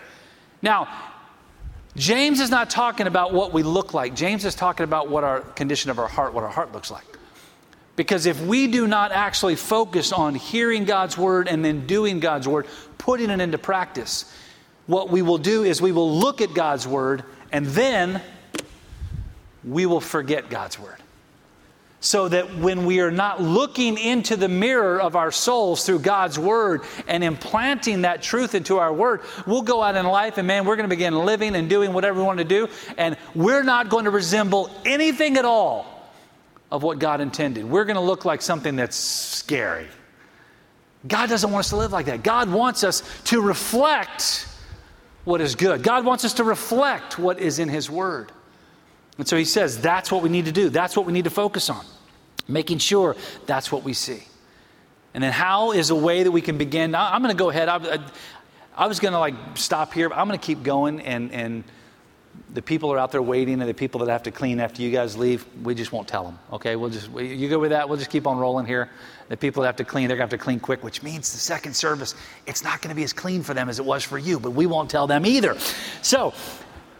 Now, 0.60 0.88
James 1.94 2.40
is 2.40 2.50
not 2.50 2.68
talking 2.68 3.06
about 3.06 3.32
what 3.32 3.52
we 3.52 3.62
look 3.62 3.94
like. 3.94 4.16
James 4.16 4.44
is 4.44 4.56
talking 4.56 4.82
about 4.82 5.08
what 5.08 5.22
our 5.22 5.40
condition 5.40 5.92
of 5.92 6.00
our 6.00 6.08
heart, 6.08 6.34
what 6.34 6.42
our 6.42 6.50
heart 6.50 6.72
looks 6.72 6.90
like. 6.90 7.04
Because 7.94 8.26
if 8.26 8.40
we 8.44 8.66
do 8.66 8.88
not 8.88 9.12
actually 9.12 9.56
focus 9.56 10.12
on 10.12 10.34
hearing 10.34 10.84
God's 10.84 11.16
word 11.16 11.46
and 11.46 11.64
then 11.64 11.86
doing 11.86 12.18
God's 12.18 12.48
word, 12.48 12.66
putting 12.98 13.30
it 13.30 13.40
into 13.40 13.58
practice, 13.58 14.32
what 14.86 15.10
we 15.10 15.22
will 15.22 15.38
do 15.38 15.62
is 15.62 15.80
we 15.80 15.92
will 15.92 16.10
look 16.10 16.40
at 16.40 16.54
God's 16.54 16.88
word 16.88 17.22
and 17.52 17.66
then 17.66 18.20
we 19.64 19.86
will 19.86 20.00
forget 20.00 20.50
God's 20.50 20.78
word 20.78 20.96
so 22.00 22.28
that 22.28 22.56
when 22.58 22.86
we 22.86 23.00
are 23.00 23.10
not 23.10 23.42
looking 23.42 23.98
into 23.98 24.36
the 24.36 24.48
mirror 24.48 25.00
of 25.00 25.16
our 25.16 25.32
souls 25.32 25.84
through 25.84 25.98
God's 25.98 26.38
Word 26.38 26.82
and 27.08 27.24
implanting 27.24 28.02
that 28.02 28.22
truth 28.22 28.54
into 28.54 28.78
our 28.78 28.92
Word, 28.92 29.22
we'll 29.46 29.62
go 29.62 29.82
out 29.82 29.96
in 29.96 30.06
life 30.06 30.38
and 30.38 30.46
man, 30.46 30.64
we're 30.64 30.76
going 30.76 30.88
to 30.88 30.94
begin 30.94 31.14
living 31.14 31.56
and 31.56 31.68
doing 31.68 31.92
whatever 31.92 32.20
we 32.20 32.24
want 32.24 32.38
to 32.38 32.44
do, 32.44 32.68
and 32.96 33.16
we're 33.34 33.64
not 33.64 33.88
going 33.88 34.04
to 34.04 34.10
resemble 34.10 34.70
anything 34.84 35.36
at 35.36 35.44
all 35.44 36.12
of 36.70 36.82
what 36.82 36.98
God 36.98 37.20
intended. 37.20 37.64
We're 37.64 37.84
going 37.84 37.96
to 37.96 38.00
look 38.00 38.24
like 38.24 38.42
something 38.42 38.76
that's 38.76 38.96
scary. 38.96 39.88
God 41.06 41.28
doesn't 41.28 41.50
want 41.50 41.60
us 41.60 41.70
to 41.70 41.76
live 41.76 41.92
like 41.92 42.06
that. 42.06 42.22
God 42.22 42.50
wants 42.50 42.84
us 42.84 43.02
to 43.24 43.40
reflect 43.40 44.46
what 45.24 45.40
is 45.40 45.56
good, 45.56 45.82
God 45.82 46.04
wants 46.04 46.24
us 46.24 46.34
to 46.34 46.44
reflect 46.44 47.18
what 47.18 47.38
is 47.38 47.58
in 47.58 47.68
His 47.68 47.90
Word. 47.90 48.32
And 49.18 49.26
so 49.26 49.36
he 49.36 49.44
says 49.44 49.80
that's 49.80 50.10
what 50.10 50.22
we 50.22 50.28
need 50.28 50.46
to 50.46 50.52
do. 50.52 50.68
That's 50.68 50.96
what 50.96 51.04
we 51.04 51.12
need 51.12 51.24
to 51.24 51.30
focus 51.30 51.68
on, 51.68 51.84
making 52.46 52.78
sure 52.78 53.16
that's 53.46 53.70
what 53.70 53.82
we 53.82 53.92
see. 53.92 54.22
And 55.14 55.22
then 55.24 55.32
how 55.32 55.72
is 55.72 55.90
a 55.90 55.94
way 55.94 56.22
that 56.22 56.30
we 56.30 56.40
can 56.40 56.56
begin? 56.56 56.94
I'm 56.94 57.22
going 57.22 57.34
to 57.34 57.38
go 57.38 57.50
ahead. 57.50 57.68
I, 57.68 57.76
I, 57.76 57.98
I 58.76 58.86
was 58.86 59.00
going 59.00 59.12
to 59.12 59.18
like 59.18 59.34
stop 59.54 59.92
here, 59.92 60.08
but 60.08 60.16
I'm 60.16 60.28
going 60.28 60.38
to 60.38 60.46
keep 60.46 60.62
going. 60.62 61.00
And, 61.00 61.32
and 61.32 61.64
the 62.54 62.62
people 62.62 62.92
are 62.92 62.98
out 62.98 63.10
there 63.10 63.22
waiting, 63.22 63.60
and 63.60 63.68
the 63.68 63.74
people 63.74 64.00
that 64.04 64.12
have 64.12 64.22
to 64.22 64.30
clean 64.30 64.60
after 64.60 64.82
you 64.82 64.90
guys 64.90 65.16
leave, 65.16 65.44
we 65.62 65.74
just 65.74 65.92
won't 65.92 66.06
tell 66.06 66.24
them. 66.24 66.38
Okay, 66.52 66.76
we'll 66.76 66.90
just 66.90 67.10
you 67.10 67.48
go 67.48 67.58
with 67.58 67.70
that. 67.70 67.88
We'll 67.88 67.98
just 67.98 68.10
keep 68.10 68.26
on 68.26 68.38
rolling 68.38 68.66
here. 68.66 68.90
The 69.28 69.36
people 69.36 69.62
that 69.62 69.68
have 69.68 69.76
to 69.76 69.84
clean, 69.84 70.08
they're 70.08 70.16
going 70.16 70.28
to 70.28 70.34
have 70.34 70.40
to 70.40 70.44
clean 70.44 70.60
quick, 70.60 70.82
which 70.84 71.02
means 71.02 71.32
the 71.32 71.38
second 71.38 71.74
service, 71.74 72.14
it's 72.46 72.62
not 72.62 72.80
going 72.80 72.90
to 72.90 72.94
be 72.94 73.04
as 73.04 73.12
clean 73.12 73.42
for 73.42 73.54
them 73.54 73.68
as 73.68 73.78
it 73.78 73.84
was 73.84 74.04
for 74.04 74.18
you, 74.18 74.38
but 74.40 74.52
we 74.52 74.66
won't 74.66 74.88
tell 74.88 75.06
them 75.06 75.26
either. 75.26 75.58
So 76.00 76.32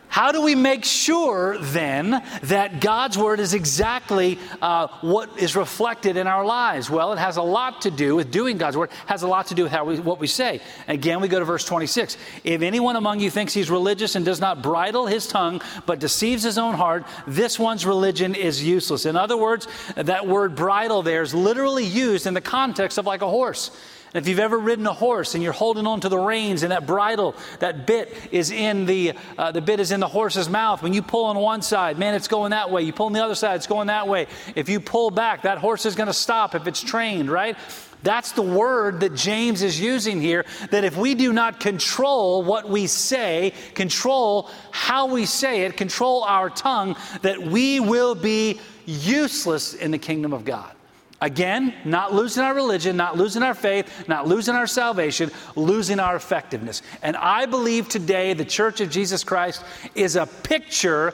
how 0.09 0.33
do 0.33 0.43
we 0.43 0.55
make 0.55 0.85
sure 0.85 1.59
then 1.59 2.23
that 2.45 2.81
God's 2.81 3.19
word 3.19 3.41
is 3.41 3.55
exactly 3.55 4.39
uh, 4.61 4.89
what 5.01 5.39
is 5.39 5.55
reflected 5.55 6.17
in 6.17 6.27
our 6.27 6.45
lives? 6.45 6.91
Well, 6.91 7.13
it 7.13 7.19
has 7.19 7.37
a 7.37 7.43
lot 7.43 7.83
to 7.83 7.91
do 7.91 8.17
with 8.17 8.31
doing 8.31 8.59
God's 8.59 8.77
word, 8.77 8.91
has 9.07 9.23
a 9.23 9.29
lot 9.29 9.49
to 9.49 9.55
do 9.55 9.65
with 9.65 9.73
how 9.73 9.85
we, 9.85 10.01
what 10.01 10.19
we 10.19 10.27
say. 10.27 10.61
Again, 10.89 11.21
we 11.21 11.29
go 11.29 11.39
to 11.39 11.45
verse 11.45 11.65
26. 11.65 12.17
If 12.45 12.63
anyone 12.63 12.97
among 12.97 13.21
you 13.21 13.31
thinks 13.31 13.53
he's 13.53 13.71
religious 13.71 14.15
and 14.15 14.25
does 14.25 14.41
not 14.41 14.63
bridle 14.63 15.07
his 15.07 15.27
tongue, 15.27 15.61
but 15.87 16.01
deceives 16.01 16.43
his 16.43 16.59
own 16.59 16.75
heart, 16.75 17.07
this 17.27 17.59
one's 17.59 17.85
religion 17.85 18.35
is 18.35 18.63
useless. 18.63 19.07
In 19.07 19.17
other 19.17 19.37
words, 19.37 19.69
that 19.95 20.27
word 20.27 20.55
bridle 20.55 21.03
there 21.03 21.23
is 21.23 21.35
literally 21.35 21.85
used 21.85 22.27
in 22.27 22.35
the 22.35 22.41
context 22.41 22.99
of 22.99 23.07
like 23.07 23.23
a 23.23 23.29
horse. 23.29 23.71
And 24.15 24.23
if 24.23 24.29
you've 24.29 24.39
ever 24.39 24.59
ridden 24.59 24.87
a 24.87 24.93
horse 24.93 25.35
and 25.35 25.43
you're 25.43 25.53
holding 25.53 25.87
on 25.87 26.01
to 26.01 26.09
the 26.09 26.19
reins 26.19 26.63
and 26.63 26.73
that 26.73 26.87
bridle, 26.87 27.35
that 27.61 27.87
bit 27.87 28.15
is 28.31 28.51
in 28.51 28.87
the, 28.87 29.13
uh, 29.37 29.53
the 29.53 29.61
bit 29.61 29.81
is 29.81 29.93
in 29.93 30.01
the 30.01 30.09
horse's 30.09 30.49
mouth. 30.49 30.83
When 30.83 30.95
you 30.95 31.03
pull 31.03 31.27
on 31.27 31.37
one 31.37 31.61
side, 31.61 31.99
man, 31.99 32.15
it's 32.15 32.29
going 32.29 32.51
that 32.51 32.71
way. 32.71 32.83
You 32.83 32.93
pull 32.93 33.07
on 33.07 33.13
the 33.13 33.23
other 33.23 33.35
side, 33.35 33.57
it's 33.57 33.67
going 33.67 33.89
that 33.89 34.09
way. 34.09 34.27
If 34.55 34.69
you 34.69 34.81
pull 34.81 35.11
back, 35.11 35.43
that 35.43 35.59
horse 35.59 35.85
is 35.85 35.95
going 35.95 36.07
to 36.07 36.15
stop 36.15 36.55
if 36.55 36.67
it's 36.67 36.83
trained, 36.83 37.31
right? 37.31 37.57
That's 38.03 38.33
the 38.33 38.43
word 38.43 39.01
that 39.01 39.15
James 39.15 39.63
is 39.63 39.81
using 39.81 40.21
here. 40.21 40.45
That 40.71 40.85
if 40.85 40.97
we 40.97 41.15
do 41.15 41.33
not 41.33 41.61
control 41.61 42.43
what 42.45 42.69
we 42.69 42.87
say, 42.87 43.53
control 43.75 44.49
how 44.71 45.07
we 45.07 45.27
say 45.27 45.63
it, 45.63 45.77
control 45.77 46.23
our 46.23 46.49
tongue, 46.49 46.97
that 47.23 47.43
we 47.43 47.81
will 47.81 48.15
be 48.15 48.61
useless 48.87 49.75
in 49.75 49.91
the 49.91 49.99
kingdom 49.99 50.33
of 50.33 50.45
God. 50.45 50.73
Again, 51.21 51.75
not 51.85 52.15
losing 52.15 52.45
our 52.45 52.55
religion, 52.55 52.97
not 52.97 53.17
losing 53.17 53.43
our 53.43 53.55
faith, 53.55 54.09
not 54.09 54.29
losing 54.29 54.55
our 54.55 54.69
salvation, 54.69 55.31
losing 55.57 55.99
our 55.99 56.15
effectiveness. 56.15 56.83
And 57.03 57.17
I 57.17 57.47
believe 57.47 57.89
today 57.89 58.35
the 58.35 58.45
Church 58.45 58.81
of 58.81 58.89
Jesus 58.89 59.25
Christ 59.25 59.65
is 59.97 60.15
a 60.15 60.27
picture 60.27 61.13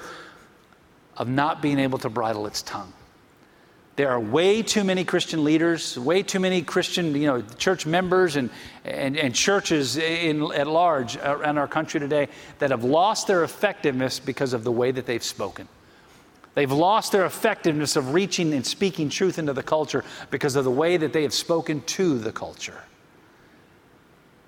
of 1.17 1.29
not 1.29 1.63
being 1.63 1.79
able 1.79 1.99
to 1.99 2.11
bridle 2.11 2.47
its 2.47 2.61
tongue. 2.61 2.93
There 3.97 4.11
are 4.11 4.19
way 4.19 4.61
too 4.63 4.83
many 4.83 5.05
Christian 5.05 5.45
leaders, 5.45 5.97
way 5.97 6.23
too 6.25 6.41
many 6.41 6.63
Christian, 6.63 7.15
you 7.15 7.29
know, 7.29 7.43
church 7.59 7.87
members 7.87 8.35
and, 8.35 8.51
and, 8.85 9.17
and 9.17 9.33
churches 9.33 9.97
in, 9.97 10.53
at 10.53 10.67
large 10.67 11.17
uh, 11.17 11.37
around 11.39 11.59
our 11.59 11.69
country 11.69 12.01
today 12.01 12.29
that 12.59 12.73
have 12.73 12.83
lost 12.83 13.29
their 13.29 13.45
effectiveness 13.45 14.19
because 14.19 14.53
of 14.53 14.65
the 14.65 14.73
way 14.73 14.91
that 14.91 15.07
they've 15.07 15.23
spoken. 15.23 15.69
They've 16.55 16.71
lost 16.71 17.13
their 17.13 17.27
effectiveness 17.27 17.97
of 17.97 18.15
reaching 18.15 18.53
and 18.53 18.65
speaking 18.65 19.09
truth 19.09 19.39
into 19.39 19.53
the 19.53 19.63
culture 19.63 20.05
because 20.31 20.55
of 20.57 20.65
the 20.65 20.71
way 20.71 20.97
that 20.97 21.13
they 21.13 21.23
have 21.23 21.35
spoken 21.35 21.81
to 21.83 22.19
the 22.19 22.33
culture. 22.33 22.81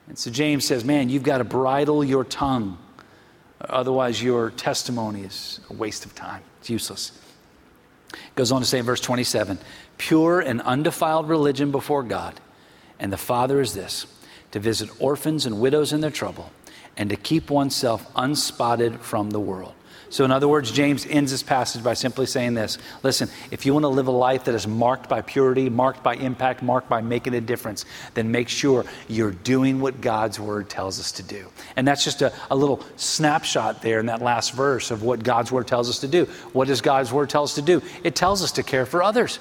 And 0.09 0.17
so 0.17 0.31
James 0.31 0.65
says, 0.65 0.85
Man, 0.85 1.09
you've 1.09 1.25
got 1.25 1.39
to 1.39 1.45
bridle 1.45 2.05
your 2.05 2.25
tongue. 2.25 2.79
Otherwise, 3.61 4.23
your 4.23 4.51
testimony 4.51 5.23
is 5.23 5.61
a 5.71 5.73
waste 5.73 6.05
of 6.05 6.15
time. 6.15 6.43
It's 6.61 6.71
useless. 6.71 7.13
Goes 8.37 8.53
on 8.53 8.61
to 8.61 8.67
say 8.67 8.79
in 8.79 8.85
verse 8.85 9.01
27 9.01 9.59
pure 9.99 10.41
and 10.41 10.61
undefiled 10.61 11.29
religion 11.29 11.71
before 11.71 12.03
God. 12.03 12.39
And 12.99 13.13
the 13.13 13.17
Father 13.17 13.61
is 13.61 13.75
this 13.75 14.07
to 14.53 14.61
visit 14.61 14.91
orphans 15.01 15.47
and 15.47 15.61
widows 15.61 15.93
in 15.93 16.01
their 16.01 16.11
trouble 16.11 16.51
and 16.97 17.11
to 17.11 17.17
keep 17.17 17.51
oneself 17.51 18.07
unspotted 18.15 19.01
from 19.01 19.31
the 19.31 19.41
world. 19.41 19.75
So, 20.09 20.25
in 20.25 20.31
other 20.31 20.47
words, 20.47 20.71
James 20.71 21.05
ends 21.07 21.33
this 21.33 21.43
passage 21.43 21.83
by 21.83 21.95
simply 21.95 22.27
saying 22.27 22.55
this 22.55 22.79
Listen, 23.03 23.29
if 23.51 23.67
you 23.67 23.73
want 23.73 23.85
to 23.85 23.89
live 23.89 24.07
a 24.07 24.13
life 24.13 24.45
that 24.45 24.55
is 24.55 24.67
marked 24.67 25.09
by 25.09 25.21
purity, 25.21 25.69
marked 25.69 26.03
by 26.03 26.15
impact, 26.15 26.63
marked 26.63 26.89
by 26.89 27.01
making 27.01 27.35
a 27.35 27.41
difference, 27.41 27.85
then 28.15 28.31
make 28.31 28.49
sure 28.49 28.85
you're 29.09 29.33
doing 29.33 29.81
what 29.81 30.01
God's 30.01 30.39
word 30.39 30.69
tells 30.69 31.01
us 31.01 31.13
to 31.13 31.23
do. 31.23 31.49
And 31.75 31.87
that's 31.87 32.05
just 32.05 32.23
a, 32.23 32.33
a 32.51 32.57
little 32.57 32.85
snapshot 32.97 33.83
there 33.83 34.01
in 34.01 34.07
that 34.07 34.23
last 34.23 34.53
verse 34.55 34.91
of 34.91 35.03
what 35.03 35.23
God's 35.25 35.51
word 35.51 35.67
tells 35.67 35.89
us 35.89 35.99
to 36.01 36.09
do. 36.09 36.27
What 36.53 36.69
does 36.69 36.81
God's 36.81 37.13
word 37.13 37.29
tell 37.29 37.43
us 37.43 37.55
to 37.55 37.63
do? 37.63 37.83
It 38.05 38.15
tells 38.15 38.43
us 38.43 38.53
to 38.53 38.63
care 38.63 38.87
for 38.87 39.03
others. 39.03 39.39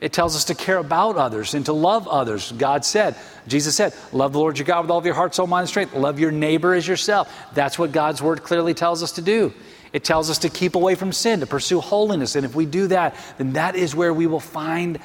It 0.00 0.12
tells 0.12 0.36
us 0.36 0.44
to 0.44 0.54
care 0.54 0.78
about 0.78 1.16
others 1.16 1.54
and 1.54 1.66
to 1.66 1.72
love 1.72 2.06
others. 2.06 2.52
God 2.52 2.84
said, 2.84 3.16
Jesus 3.48 3.74
said, 3.74 3.94
love 4.12 4.32
the 4.32 4.38
Lord 4.38 4.56
your 4.56 4.64
God 4.64 4.82
with 4.82 4.90
all 4.90 4.98
of 4.98 5.04
your 5.04 5.14
heart, 5.14 5.34
soul, 5.34 5.48
mind, 5.48 5.62
and 5.62 5.68
strength. 5.68 5.94
Love 5.94 6.20
your 6.20 6.30
neighbor 6.30 6.72
as 6.74 6.86
yourself. 6.86 7.34
That's 7.52 7.78
what 7.78 7.90
God's 7.90 8.22
word 8.22 8.44
clearly 8.44 8.74
tells 8.74 9.02
us 9.02 9.12
to 9.12 9.22
do. 9.22 9.52
It 9.92 10.04
tells 10.04 10.30
us 10.30 10.38
to 10.38 10.48
keep 10.48 10.74
away 10.74 10.94
from 10.94 11.12
sin, 11.12 11.40
to 11.40 11.46
pursue 11.46 11.80
holiness. 11.80 12.36
And 12.36 12.44
if 12.44 12.54
we 12.54 12.66
do 12.66 12.88
that, 12.88 13.16
then 13.38 13.54
that 13.54 13.74
is 13.74 13.94
where 13.94 14.12
we 14.12 14.26
will 14.26 14.40
find 14.40 14.98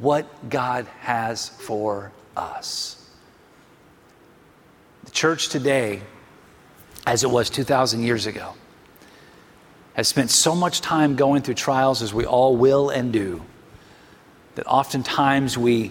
what 0.00 0.48
God 0.48 0.86
has 1.00 1.48
for 1.48 2.12
us. 2.36 2.98
The 5.04 5.10
church 5.10 5.48
today, 5.48 6.00
as 7.06 7.24
it 7.24 7.30
was 7.30 7.50
2,000 7.50 8.02
years 8.02 8.26
ago, 8.26 8.54
has 9.94 10.08
spent 10.08 10.30
so 10.30 10.54
much 10.54 10.80
time 10.80 11.16
going 11.16 11.42
through 11.42 11.54
trials 11.54 12.02
as 12.02 12.14
we 12.14 12.24
all 12.24 12.56
will 12.56 12.88
and 12.88 13.12
do 13.12 13.42
that 14.54 14.66
oftentimes 14.66 15.56
we 15.56 15.90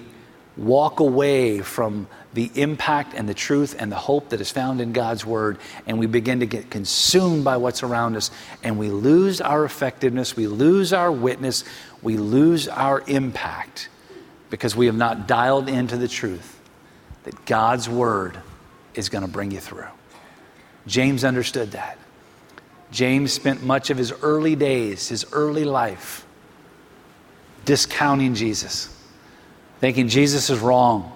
walk 0.61 0.99
away 0.99 1.59
from 1.59 2.07
the 2.33 2.49
impact 2.55 3.13
and 3.13 3.27
the 3.27 3.33
truth 3.33 3.75
and 3.77 3.91
the 3.91 3.97
hope 3.97 4.29
that 4.29 4.39
is 4.39 4.51
found 4.51 4.79
in 4.79 4.93
God's 4.93 5.25
Word, 5.25 5.57
and 5.87 5.99
we 5.99 6.05
begin 6.05 6.39
to 6.39 6.45
get 6.45 6.69
consumed 6.69 7.43
by 7.43 7.57
what's 7.57 7.83
around 7.83 8.15
us, 8.15 8.31
and 8.63 8.77
we 8.77 8.89
lose 8.89 9.41
our 9.41 9.65
effectiveness, 9.65 10.35
we 10.35 10.47
lose 10.47 10.93
our 10.93 11.11
witness, 11.11 11.63
we 12.01 12.17
lose 12.17 12.67
our 12.67 13.03
impact 13.07 13.89
because 14.49 14.75
we 14.75 14.85
have 14.85 14.95
not 14.95 15.27
dialed 15.27 15.67
into 15.67 15.97
the 15.97 16.07
truth 16.07 16.59
that 17.23 17.45
God's 17.45 17.89
Word 17.89 18.37
is 18.93 19.09
going 19.09 19.23
to 19.23 19.29
bring 19.29 19.51
you 19.51 19.59
through. 19.59 19.87
James 20.87 21.23
understood 21.23 21.71
that. 21.71 21.97
James 22.91 23.31
spent 23.31 23.63
much 23.63 23.89
of 23.89 23.97
his 23.97 24.11
early 24.21 24.55
days, 24.55 25.07
his 25.07 25.25
early 25.31 25.63
life, 25.63 26.25
discounting 27.65 28.35
Jesus, 28.35 28.95
thinking 29.81 30.07
Jesus 30.07 30.49
is 30.49 30.59
wrong. 30.59 31.11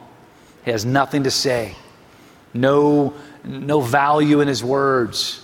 He 0.66 0.72
has 0.72 0.84
nothing 0.86 1.24
to 1.24 1.32
say, 1.32 1.76
no, 2.54 3.14
no 3.44 3.80
value 3.80 4.42
in 4.42 4.48
his 4.48 4.64
words. 4.64 5.42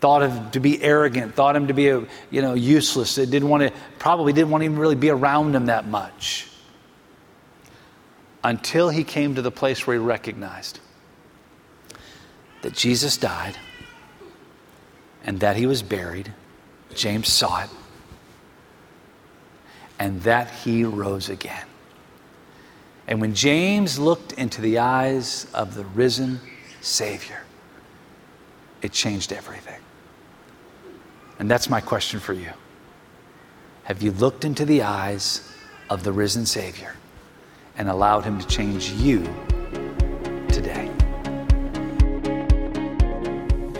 Thought 0.00 0.22
him 0.22 0.50
to 0.52 0.60
be 0.60 0.80
arrogant, 0.80 1.34
thought 1.34 1.56
him 1.56 1.66
to 1.66 1.74
be 1.74 1.88
a, 1.88 2.06
you 2.30 2.42
know, 2.42 2.54
useless. 2.54 3.16
They 3.16 3.26
didn't 3.26 3.48
want 3.48 3.64
to, 3.64 3.72
probably 3.98 4.32
didn't 4.32 4.50
want 4.50 4.62
to 4.62 4.66
even 4.66 4.78
really 4.78 4.94
be 4.94 5.10
around 5.10 5.54
him 5.54 5.66
that 5.66 5.86
much. 5.86 6.48
Until 8.44 8.90
he 8.90 9.02
came 9.02 9.34
to 9.34 9.42
the 9.42 9.50
place 9.50 9.86
where 9.86 9.96
he 9.96 10.02
recognized 10.02 10.78
that 12.62 12.74
Jesus 12.74 13.16
died 13.16 13.56
and 15.24 15.40
that 15.40 15.56
he 15.56 15.66
was 15.66 15.82
buried. 15.82 16.32
James 16.94 17.32
saw 17.32 17.64
it 17.64 17.70
and 19.98 20.22
that 20.22 20.50
he 20.50 20.84
rose 20.84 21.28
again. 21.28 21.66
And 23.06 23.20
when 23.20 23.34
James 23.34 23.98
looked 23.98 24.32
into 24.32 24.60
the 24.60 24.78
eyes 24.78 25.46
of 25.54 25.74
the 25.74 25.84
risen 25.84 26.40
Savior, 26.80 27.42
it 28.82 28.92
changed 28.92 29.32
everything. 29.32 29.80
And 31.38 31.50
that's 31.50 31.70
my 31.70 31.80
question 31.80 32.18
for 32.18 32.32
you. 32.32 32.50
Have 33.84 34.02
you 34.02 34.10
looked 34.10 34.44
into 34.44 34.64
the 34.64 34.82
eyes 34.82 35.48
of 35.88 36.02
the 36.02 36.12
risen 36.12 36.46
Savior 36.46 36.94
and 37.76 37.88
allowed 37.88 38.24
him 38.24 38.40
to 38.40 38.46
change 38.48 38.90
you 38.90 39.22
today? 40.48 40.85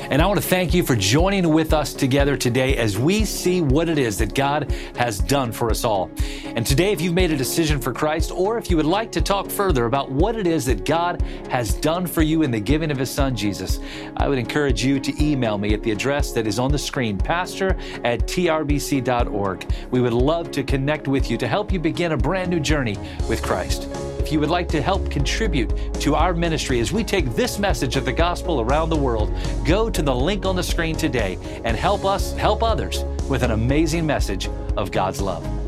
And 0.08 0.22
I 0.22 0.26
want 0.26 0.40
to 0.40 0.46
thank 0.46 0.72
you 0.72 0.84
for 0.84 0.94
joining 0.94 1.48
with 1.48 1.72
us 1.72 1.92
together 1.92 2.36
today 2.36 2.76
as 2.76 2.96
we 2.96 3.24
see 3.24 3.60
what 3.60 3.88
it 3.88 3.98
is 3.98 4.18
that 4.18 4.36
God 4.36 4.70
has 4.96 5.18
done 5.18 5.50
for 5.50 5.68
us 5.68 5.84
all. 5.84 6.12
And 6.44 6.64
today, 6.64 6.92
if 6.92 7.00
you've 7.00 7.12
made 7.12 7.32
a 7.32 7.36
decision 7.36 7.80
for 7.80 7.92
Christ, 7.92 8.30
or 8.30 8.56
if 8.56 8.70
you 8.70 8.76
would 8.76 8.86
like 8.86 9.10
to 9.12 9.20
talk 9.20 9.50
further 9.50 9.86
about 9.86 10.12
what 10.12 10.36
it 10.36 10.46
is 10.46 10.64
that 10.66 10.84
God 10.84 11.22
has 11.50 11.74
done 11.74 12.06
for 12.06 12.22
you 12.22 12.42
in 12.42 12.52
the 12.52 12.60
giving 12.60 12.92
of 12.92 12.98
His 12.98 13.10
Son 13.10 13.34
Jesus, 13.34 13.80
I 14.16 14.28
would 14.28 14.38
encourage 14.38 14.84
you 14.84 15.00
to 15.00 15.24
email 15.24 15.58
me 15.58 15.74
at 15.74 15.82
the 15.82 15.90
address 15.90 16.32
that 16.32 16.46
is 16.46 16.60
on 16.60 16.70
the 16.70 16.78
screen, 16.78 17.18
pastor 17.18 17.76
at 18.04 18.20
trbc.org. 18.28 19.72
We 19.90 20.00
would 20.00 20.12
love 20.12 20.52
to 20.52 20.62
connect 20.62 21.08
with 21.08 21.32
you 21.32 21.36
to 21.36 21.48
help 21.48 21.72
you 21.72 21.80
begin 21.80 22.12
a 22.12 22.16
brand 22.16 22.50
new 22.50 22.60
journey 22.60 22.96
with 23.28 23.42
Christ. 23.42 23.88
If 24.26 24.32
you 24.32 24.40
would 24.40 24.50
like 24.50 24.66
to 24.70 24.82
help 24.82 25.08
contribute 25.08 25.70
to 26.00 26.16
our 26.16 26.34
ministry 26.34 26.80
as 26.80 26.90
we 26.90 27.04
take 27.04 27.32
this 27.36 27.60
message 27.60 27.94
of 27.94 28.04
the 28.04 28.12
gospel 28.12 28.60
around 28.60 28.88
the 28.88 28.96
world, 28.96 29.32
go 29.64 29.88
to 29.88 30.02
the 30.02 30.12
link 30.12 30.44
on 30.44 30.56
the 30.56 30.64
screen 30.64 30.96
today 30.96 31.38
and 31.62 31.76
help 31.76 32.04
us 32.04 32.32
help 32.32 32.64
others 32.64 33.04
with 33.28 33.44
an 33.44 33.52
amazing 33.52 34.04
message 34.04 34.48
of 34.76 34.90
God's 34.90 35.20
love. 35.20 35.65